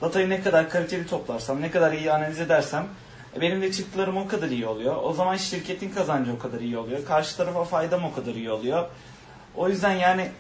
Datayı 0.01 0.29
ne 0.31 0.43
kadar 0.43 0.71
kaliteli 0.71 1.07
toplarsam, 1.07 1.61
ne 1.63 1.71
kadar 1.71 1.93
iyi 1.93 2.13
analiz 2.13 2.41
edersem 2.41 2.87
e, 3.37 3.41
benim 3.41 3.63
de 3.63 3.73
çıktılarım 3.73 4.17
o 4.17 4.29
kadar 4.29 4.49
iyi 4.49 4.67
oluyor. 4.67 4.97
O 5.03 5.13
zaman 5.13 5.37
şirketin 5.37 5.91
kazancı 5.91 6.33
o 6.33 6.39
kadar 6.39 6.61
iyi 6.61 6.79
oluyor. 6.79 7.05
Karşı 7.05 7.37
tarafa 7.37 7.65
faydam 7.65 8.05
o 8.05 8.15
kadar 8.15 8.35
iyi 8.35 8.51
oluyor. 8.51 8.87
O 9.57 9.69
yüzden 9.69 9.93
yani 9.95 10.31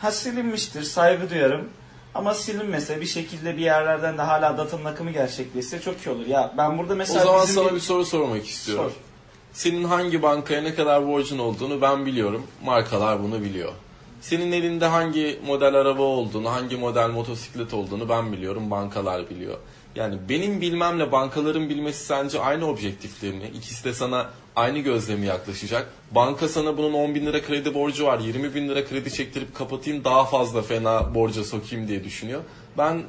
ha 0.00 0.10
silinmiştir, 0.12 0.82
saygı 0.82 1.30
duyarım. 1.30 1.68
Ama 2.14 2.34
silinmese 2.34 3.00
bir 3.00 3.06
şekilde 3.06 3.56
bir 3.56 3.62
yerlerden 3.62 4.18
de 4.18 4.22
hala 4.22 4.58
datanın 4.58 4.84
akımı 4.84 5.10
gerçekleşse 5.10 5.80
çok 5.80 6.06
iyi 6.06 6.10
olur. 6.10 6.26
Ya 6.26 6.52
ben 6.56 6.78
burada 6.78 6.92
O 6.92 6.96
mesela 6.96 7.24
zaman 7.24 7.42
bizim 7.42 7.54
sana 7.54 7.74
bir 7.74 7.80
soru 7.80 8.04
sormak 8.04 8.46
istiyorum. 8.46 8.84
Sor. 8.84 9.09
Senin 9.52 9.84
hangi 9.84 10.22
bankaya 10.22 10.62
ne 10.62 10.74
kadar 10.74 11.06
borcun 11.06 11.38
olduğunu 11.38 11.82
ben 11.82 12.06
biliyorum. 12.06 12.42
Markalar 12.64 13.22
bunu 13.22 13.42
biliyor. 13.42 13.72
Senin 14.20 14.52
elinde 14.52 14.86
hangi 14.86 15.40
model 15.46 15.74
araba 15.74 16.02
olduğunu, 16.02 16.50
hangi 16.50 16.76
model 16.76 17.08
motosiklet 17.08 17.74
olduğunu 17.74 18.08
ben 18.08 18.32
biliyorum. 18.32 18.70
Bankalar 18.70 19.30
biliyor. 19.30 19.58
Yani 19.94 20.18
benim 20.28 20.60
bilmemle 20.60 21.12
bankaların 21.12 21.68
bilmesi 21.68 22.04
sence 22.04 22.40
aynı 22.40 22.66
objektifte 22.66 23.30
mi? 23.30 23.50
İkisi 23.56 23.84
de 23.84 23.94
sana 23.94 24.30
aynı 24.56 24.78
gözle 24.78 25.16
mi 25.16 25.26
yaklaşacak? 25.26 25.86
Banka 26.10 26.48
sana 26.48 26.76
bunun 26.76 26.92
10 26.92 27.14
bin 27.14 27.26
lira 27.26 27.42
kredi 27.42 27.74
borcu 27.74 28.06
var, 28.06 28.18
20 28.18 28.54
bin 28.54 28.68
lira 28.68 28.84
kredi 28.84 29.12
çektirip 29.12 29.54
kapatayım 29.54 30.04
daha 30.04 30.24
fazla 30.24 30.62
fena 30.62 31.14
borca 31.14 31.44
sokayım 31.44 31.88
diye 31.88 32.04
düşünüyor. 32.04 32.40
Ben 32.78 33.02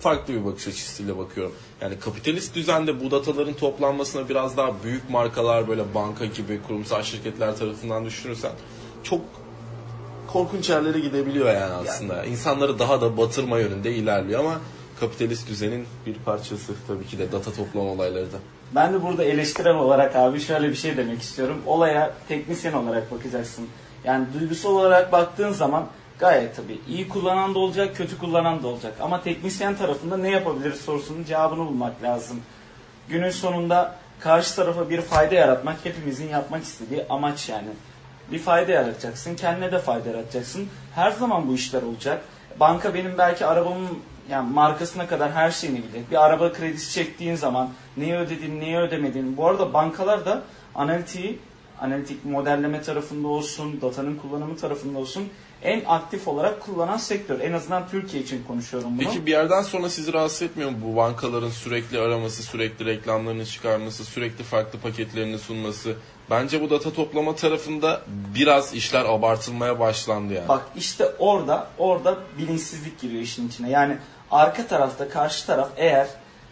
farklı 0.00 0.34
bir 0.34 0.44
bakış 0.44 0.68
açısıyla 0.68 1.18
bakıyorum. 1.18 1.54
Yani 1.80 1.98
kapitalist 1.98 2.54
düzende 2.54 3.04
bu 3.04 3.10
dataların 3.10 3.54
toplanmasına 3.54 4.28
biraz 4.28 4.56
daha 4.56 4.82
büyük 4.84 5.10
markalar 5.10 5.68
böyle 5.68 5.94
banka 5.94 6.24
gibi 6.24 6.60
kurumsal 6.66 7.02
şirketler 7.02 7.56
tarafından 7.56 8.04
düşünürsen 8.04 8.52
çok 9.02 9.20
korkunç 10.26 10.70
yerlere 10.70 11.00
gidebiliyor 11.00 11.46
yani 11.46 11.72
aslında. 11.72 12.24
İnsanları 12.24 12.78
daha 12.78 13.00
da 13.00 13.16
batırma 13.16 13.58
yönünde 13.58 13.92
ilerliyor 13.92 14.40
ama 14.40 14.60
kapitalist 15.00 15.48
düzenin 15.48 15.86
bir 16.06 16.14
parçası 16.14 16.72
tabii 16.86 17.06
ki 17.06 17.18
de 17.18 17.32
data 17.32 17.52
toplama 17.52 17.90
olayları 17.90 18.32
da. 18.32 18.36
Ben 18.74 18.92
de 18.92 19.02
burada 19.02 19.24
eleştirel 19.24 19.74
olarak 19.74 20.16
abi 20.16 20.40
şöyle 20.40 20.68
bir 20.68 20.74
şey 20.74 20.96
demek 20.96 21.22
istiyorum. 21.22 21.62
Olaya 21.66 22.14
teknisyen 22.28 22.72
olarak 22.72 23.12
bakacaksın. 23.12 23.68
Yani 24.04 24.26
duygusal 24.40 24.70
olarak 24.70 25.12
baktığın 25.12 25.52
zaman 25.52 25.86
gayet 26.18 26.56
tabii 26.56 26.80
iyi 26.88 27.08
kullanan 27.08 27.54
da 27.54 27.58
olacak, 27.58 27.96
kötü 27.96 28.18
kullanan 28.18 28.62
da 28.62 28.68
olacak. 28.68 28.94
Ama 29.00 29.22
teknisyen 29.22 29.76
tarafında 29.76 30.16
ne 30.16 30.30
yapabiliriz 30.30 30.80
sorusunun 30.80 31.24
cevabını 31.24 31.66
bulmak 31.66 32.02
lazım. 32.02 32.40
Günün 33.08 33.30
sonunda 33.30 33.94
karşı 34.20 34.56
tarafa 34.56 34.90
bir 34.90 35.00
fayda 35.00 35.34
yaratmak 35.34 35.76
hepimizin 35.84 36.28
yapmak 36.28 36.62
istediği 36.62 37.04
amaç 37.10 37.48
yani. 37.48 37.68
Bir 38.32 38.38
fayda 38.38 38.72
yaratacaksın, 38.72 39.34
kendine 39.34 39.72
de 39.72 39.78
fayda 39.78 40.08
yaratacaksın. 40.08 40.68
Her 40.94 41.10
zaman 41.10 41.48
bu 41.48 41.54
işler 41.54 41.82
olacak. 41.82 42.22
Banka 42.60 42.94
benim 42.94 43.18
belki 43.18 43.46
arabamın 43.46 43.98
yani 44.30 44.52
markasına 44.52 45.06
kadar 45.06 45.32
her 45.32 45.50
şeyini 45.50 45.78
bilir. 45.78 46.02
Bir 46.10 46.24
araba 46.26 46.52
kredisi 46.52 46.92
çektiğin 46.92 47.34
zaman 47.34 47.70
neyi 47.96 48.14
ödedin, 48.14 48.60
neyi 48.60 48.76
ödemedin. 48.76 49.36
Bu 49.36 49.46
arada 49.46 49.72
bankalar 49.72 50.26
da 50.26 50.42
analitiği, 50.74 51.38
analitik 51.80 52.24
modelleme 52.24 52.82
tarafında 52.82 53.28
olsun, 53.28 53.80
datanın 53.80 54.16
kullanımı 54.16 54.56
tarafında 54.56 54.98
olsun 54.98 55.28
en 55.62 55.82
aktif 55.86 56.28
olarak 56.28 56.60
kullanan 56.60 56.96
sektör. 56.96 57.40
En 57.40 57.52
azından 57.52 57.88
Türkiye 57.88 58.22
için 58.22 58.44
konuşuyorum 58.48 58.90
bunu. 58.98 59.06
Peki 59.06 59.26
bir 59.26 59.30
yerden 59.30 59.62
sonra 59.62 59.90
sizi 59.90 60.12
rahatsız 60.12 60.42
etmiyor 60.42 60.70
mu 60.70 60.76
bu 60.84 60.96
bankaların 60.96 61.50
sürekli 61.50 62.00
araması, 62.00 62.42
sürekli 62.42 62.84
reklamlarını 62.84 63.46
çıkarması, 63.46 64.04
sürekli 64.04 64.44
farklı 64.44 64.78
paketlerini 64.78 65.38
sunması? 65.38 65.96
Bence 66.30 66.62
bu 66.62 66.70
data 66.70 66.92
toplama 66.92 67.34
tarafında 67.34 68.02
biraz 68.34 68.74
işler 68.74 69.04
abartılmaya 69.04 69.80
başlandı 69.80 70.32
yani. 70.34 70.48
Bak 70.48 70.62
işte 70.76 71.06
orada 71.18 71.68
orada 71.78 72.18
bilinçsizlik 72.38 73.00
giriyor 73.00 73.22
işin 73.22 73.48
içine. 73.48 73.70
Yani 73.70 73.96
arka 74.30 74.66
tarafta 74.66 75.08
karşı 75.08 75.46
taraf 75.46 75.68
eğer 75.76 76.08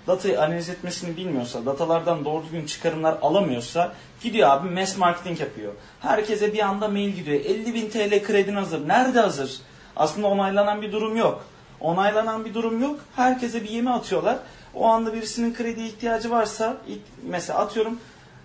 datayı 0.07 0.43
analiz 0.43 0.69
etmesini 0.69 1.17
bilmiyorsa, 1.17 1.67
datalardan 1.67 2.25
doğru 2.25 2.43
düzgün 2.45 2.67
çıkarımlar 2.67 3.19
alamıyorsa 3.23 3.93
gidiyor 4.23 4.51
abi 4.51 4.71
mass 4.71 4.97
marketing 4.97 5.41
yapıyor. 5.41 5.73
Herkese 6.01 6.53
bir 6.53 6.59
anda 6.59 6.89
mail 6.89 7.11
gidiyor. 7.11 7.41
50 7.41 7.75
bin 7.75 7.91
TL 7.91 8.25
kredin 8.25 8.55
hazır. 8.55 8.89
Nerede 8.89 9.21
hazır? 9.21 9.57
Aslında 9.97 10.27
onaylanan 10.27 10.83
bir 10.83 10.93
durum 10.93 11.17
yok. 11.17 11.45
Onaylanan 11.81 12.45
bir 12.45 12.55
durum 12.55 12.83
yok. 12.83 13.01
Herkese 13.17 13.63
bir 13.63 13.69
yemi 13.69 13.91
atıyorlar. 13.91 14.39
O 14.75 14.87
anda 14.87 15.13
birisinin 15.13 15.55
kredi 15.55 15.83
ihtiyacı 15.83 16.31
varsa 16.31 16.77
mesela 17.23 17.59
atıyorum 17.59 18.01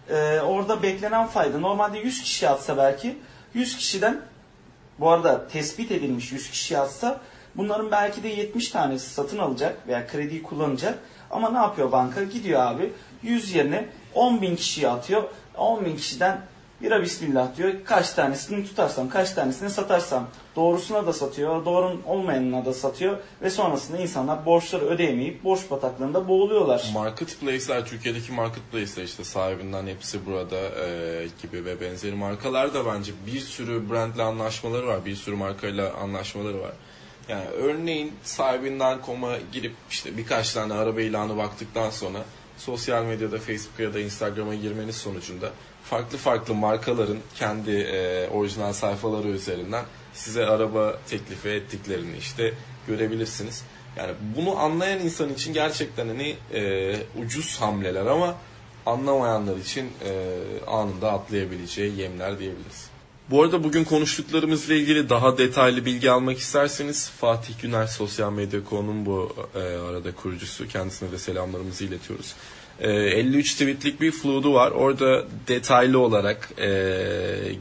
e, 0.10 0.39
orada 0.39 0.84
beklenen 0.84 1.28
fayda 1.28 1.60
normalde 1.60 2.00
100 2.00 2.21
kişi 2.21 2.50
atsa 2.50 2.78
belki 2.78 3.17
100 3.54 3.78
kişiden 3.78 4.21
bu 5.00 5.10
arada 5.10 5.47
tespit 5.47 5.91
edilmiş 5.91 6.32
100 6.32 6.50
kişi 6.50 6.78
atsa 6.78 7.19
bunların 7.55 7.91
belki 7.91 8.23
de 8.23 8.27
70 8.27 8.69
tanesi 8.69 9.09
satın 9.09 9.37
alacak 9.37 9.87
veya 9.87 10.07
krediyi 10.07 10.43
kullanacak. 10.43 10.99
Ama 11.31 11.49
ne 11.49 11.57
yapıyor 11.57 11.91
banka? 11.91 12.23
Gidiyor 12.23 12.61
abi 12.61 12.93
100 13.23 13.55
yerine 13.55 13.85
10 14.15 14.41
bin 14.41 14.55
kişiye 14.55 14.89
atıyor. 14.89 15.23
10 15.57 15.85
bin 15.85 15.95
kişiden 15.95 16.41
bira 16.81 17.01
bismillah 17.01 17.57
diyor. 17.57 17.73
Kaç 17.85 18.13
tanesini 18.13 18.65
tutarsam, 18.65 19.09
kaç 19.09 19.31
tanesini 19.31 19.69
satarsam. 19.69 20.27
Doğrusuna 20.55 21.07
da 21.07 21.13
satıyor, 21.13 21.65
doğrun 21.65 22.01
olmayanına 22.05 22.65
da 22.65 22.73
satıyor. 22.73 23.17
Ve 23.41 23.49
sonrasında 23.49 23.97
insanlar 23.97 24.45
borçları 24.45 24.85
ödeyemeyip 24.85 25.43
borç 25.43 25.59
bataklığında 25.71 26.27
boğuluyorlar. 26.27 26.91
Marketplace'ler, 26.93 27.85
Türkiye'deki 27.85 28.31
marketplace'ler 28.31 29.03
işte 29.03 29.23
sahibinden 29.23 29.87
hepsi 29.87 30.25
burada 30.25 30.57
e, 30.59 31.27
gibi 31.41 31.65
ve 31.65 31.81
benzeri 31.81 32.15
markalar 32.15 32.73
da 32.73 32.85
bence 32.85 33.11
bir 33.25 33.39
sürü 33.39 33.89
brandle 33.89 34.23
anlaşmaları 34.23 34.87
var. 34.87 35.05
Bir 35.05 35.15
sürü 35.15 35.35
markayla 35.35 35.93
anlaşmaları 35.93 36.61
var. 36.61 36.71
Yani 37.29 37.45
örneğin 37.45 38.13
sahibinden 38.23 39.01
koma 39.01 39.38
girip 39.51 39.73
işte 39.89 40.17
birkaç 40.17 40.53
tane 40.53 40.73
araba 40.73 41.01
ilanı 41.01 41.38
baktıktan 41.38 41.89
sonra 41.89 42.19
sosyal 42.57 43.03
medyada 43.03 43.38
Facebook'a 43.38 43.84
ya 43.84 43.93
da 43.93 43.99
Instagram'a 43.99 44.55
girmeniz 44.55 44.95
sonucunda 44.95 45.51
farklı 45.84 46.17
farklı 46.17 46.53
markaların 46.53 47.17
kendi 47.36 47.71
e, 47.71 48.27
orijinal 48.27 48.73
sayfaları 48.73 49.27
üzerinden 49.27 49.86
size 50.13 50.45
araba 50.45 50.99
teklifi 51.10 51.49
ettiklerini 51.49 52.17
işte 52.17 52.53
görebilirsiniz. 52.88 53.63
Yani 53.97 54.12
bunu 54.36 54.60
anlayan 54.60 54.99
insan 54.99 55.34
için 55.34 55.53
gerçekten 55.53 56.07
hani 56.07 56.36
e, 56.53 56.95
ucuz 57.25 57.62
hamleler 57.62 58.05
ama 58.05 58.36
anlamayanlar 58.86 59.57
için 59.57 59.91
e, 60.05 60.12
anında 60.67 61.12
atlayabileceği 61.12 61.99
yemler 61.99 62.39
diyebiliriz. 62.39 62.90
Bu 63.29 63.43
arada 63.43 63.63
bugün 63.63 63.84
konuştuklarımızla 63.84 64.73
ilgili 64.73 65.10
daha 65.10 65.38
detaylı 65.38 65.86
bilgi 65.86 66.12
almak 66.12 66.38
isterseniz 66.38 67.10
Fatih 67.10 67.53
Güner 67.62 67.88
Sosyal 67.88 68.31
Medya 68.31 68.63
Konu'nun 68.63 69.05
bu 69.05 69.36
e, 69.55 69.60
arada 69.60 70.12
kurucusu. 70.12 70.67
Kendisine 70.67 71.12
de 71.12 71.17
selamlarımızı 71.17 71.84
iletiyoruz. 71.84 72.34
E, 72.79 72.91
53 72.91 73.53
tweetlik 73.53 74.01
bir 74.01 74.12
flood'u 74.12 74.53
var. 74.53 74.71
Orada 74.71 75.25
detaylı 75.47 75.99
olarak 75.99 76.49
e, 76.57 76.67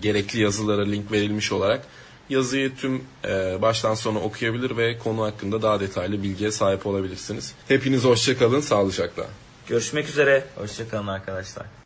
gerekli 0.03 0.41
yazılara 0.41 0.85
link 0.85 1.13
verilmiş 1.13 1.53
olarak 1.53 1.87
yazıyı 2.31 2.77
tüm 2.77 3.05
e, 3.25 3.63
baştan 3.63 3.95
sona 3.95 4.19
okuyabilir 4.19 4.77
ve 4.77 4.99
konu 4.99 5.23
hakkında 5.23 5.63
daha 5.63 5.81
detaylı 5.81 6.23
bilgiye 6.23 6.51
sahip 6.51 6.87
olabilirsiniz. 6.87 7.55
Hepiniz 7.69 8.05
hoşçakalın, 8.05 8.61
sağlıcakla. 8.61 9.27
Görüşmek 9.67 10.09
üzere. 10.09 10.45
Hoşçakalın 10.57 11.07
arkadaşlar. 11.07 11.80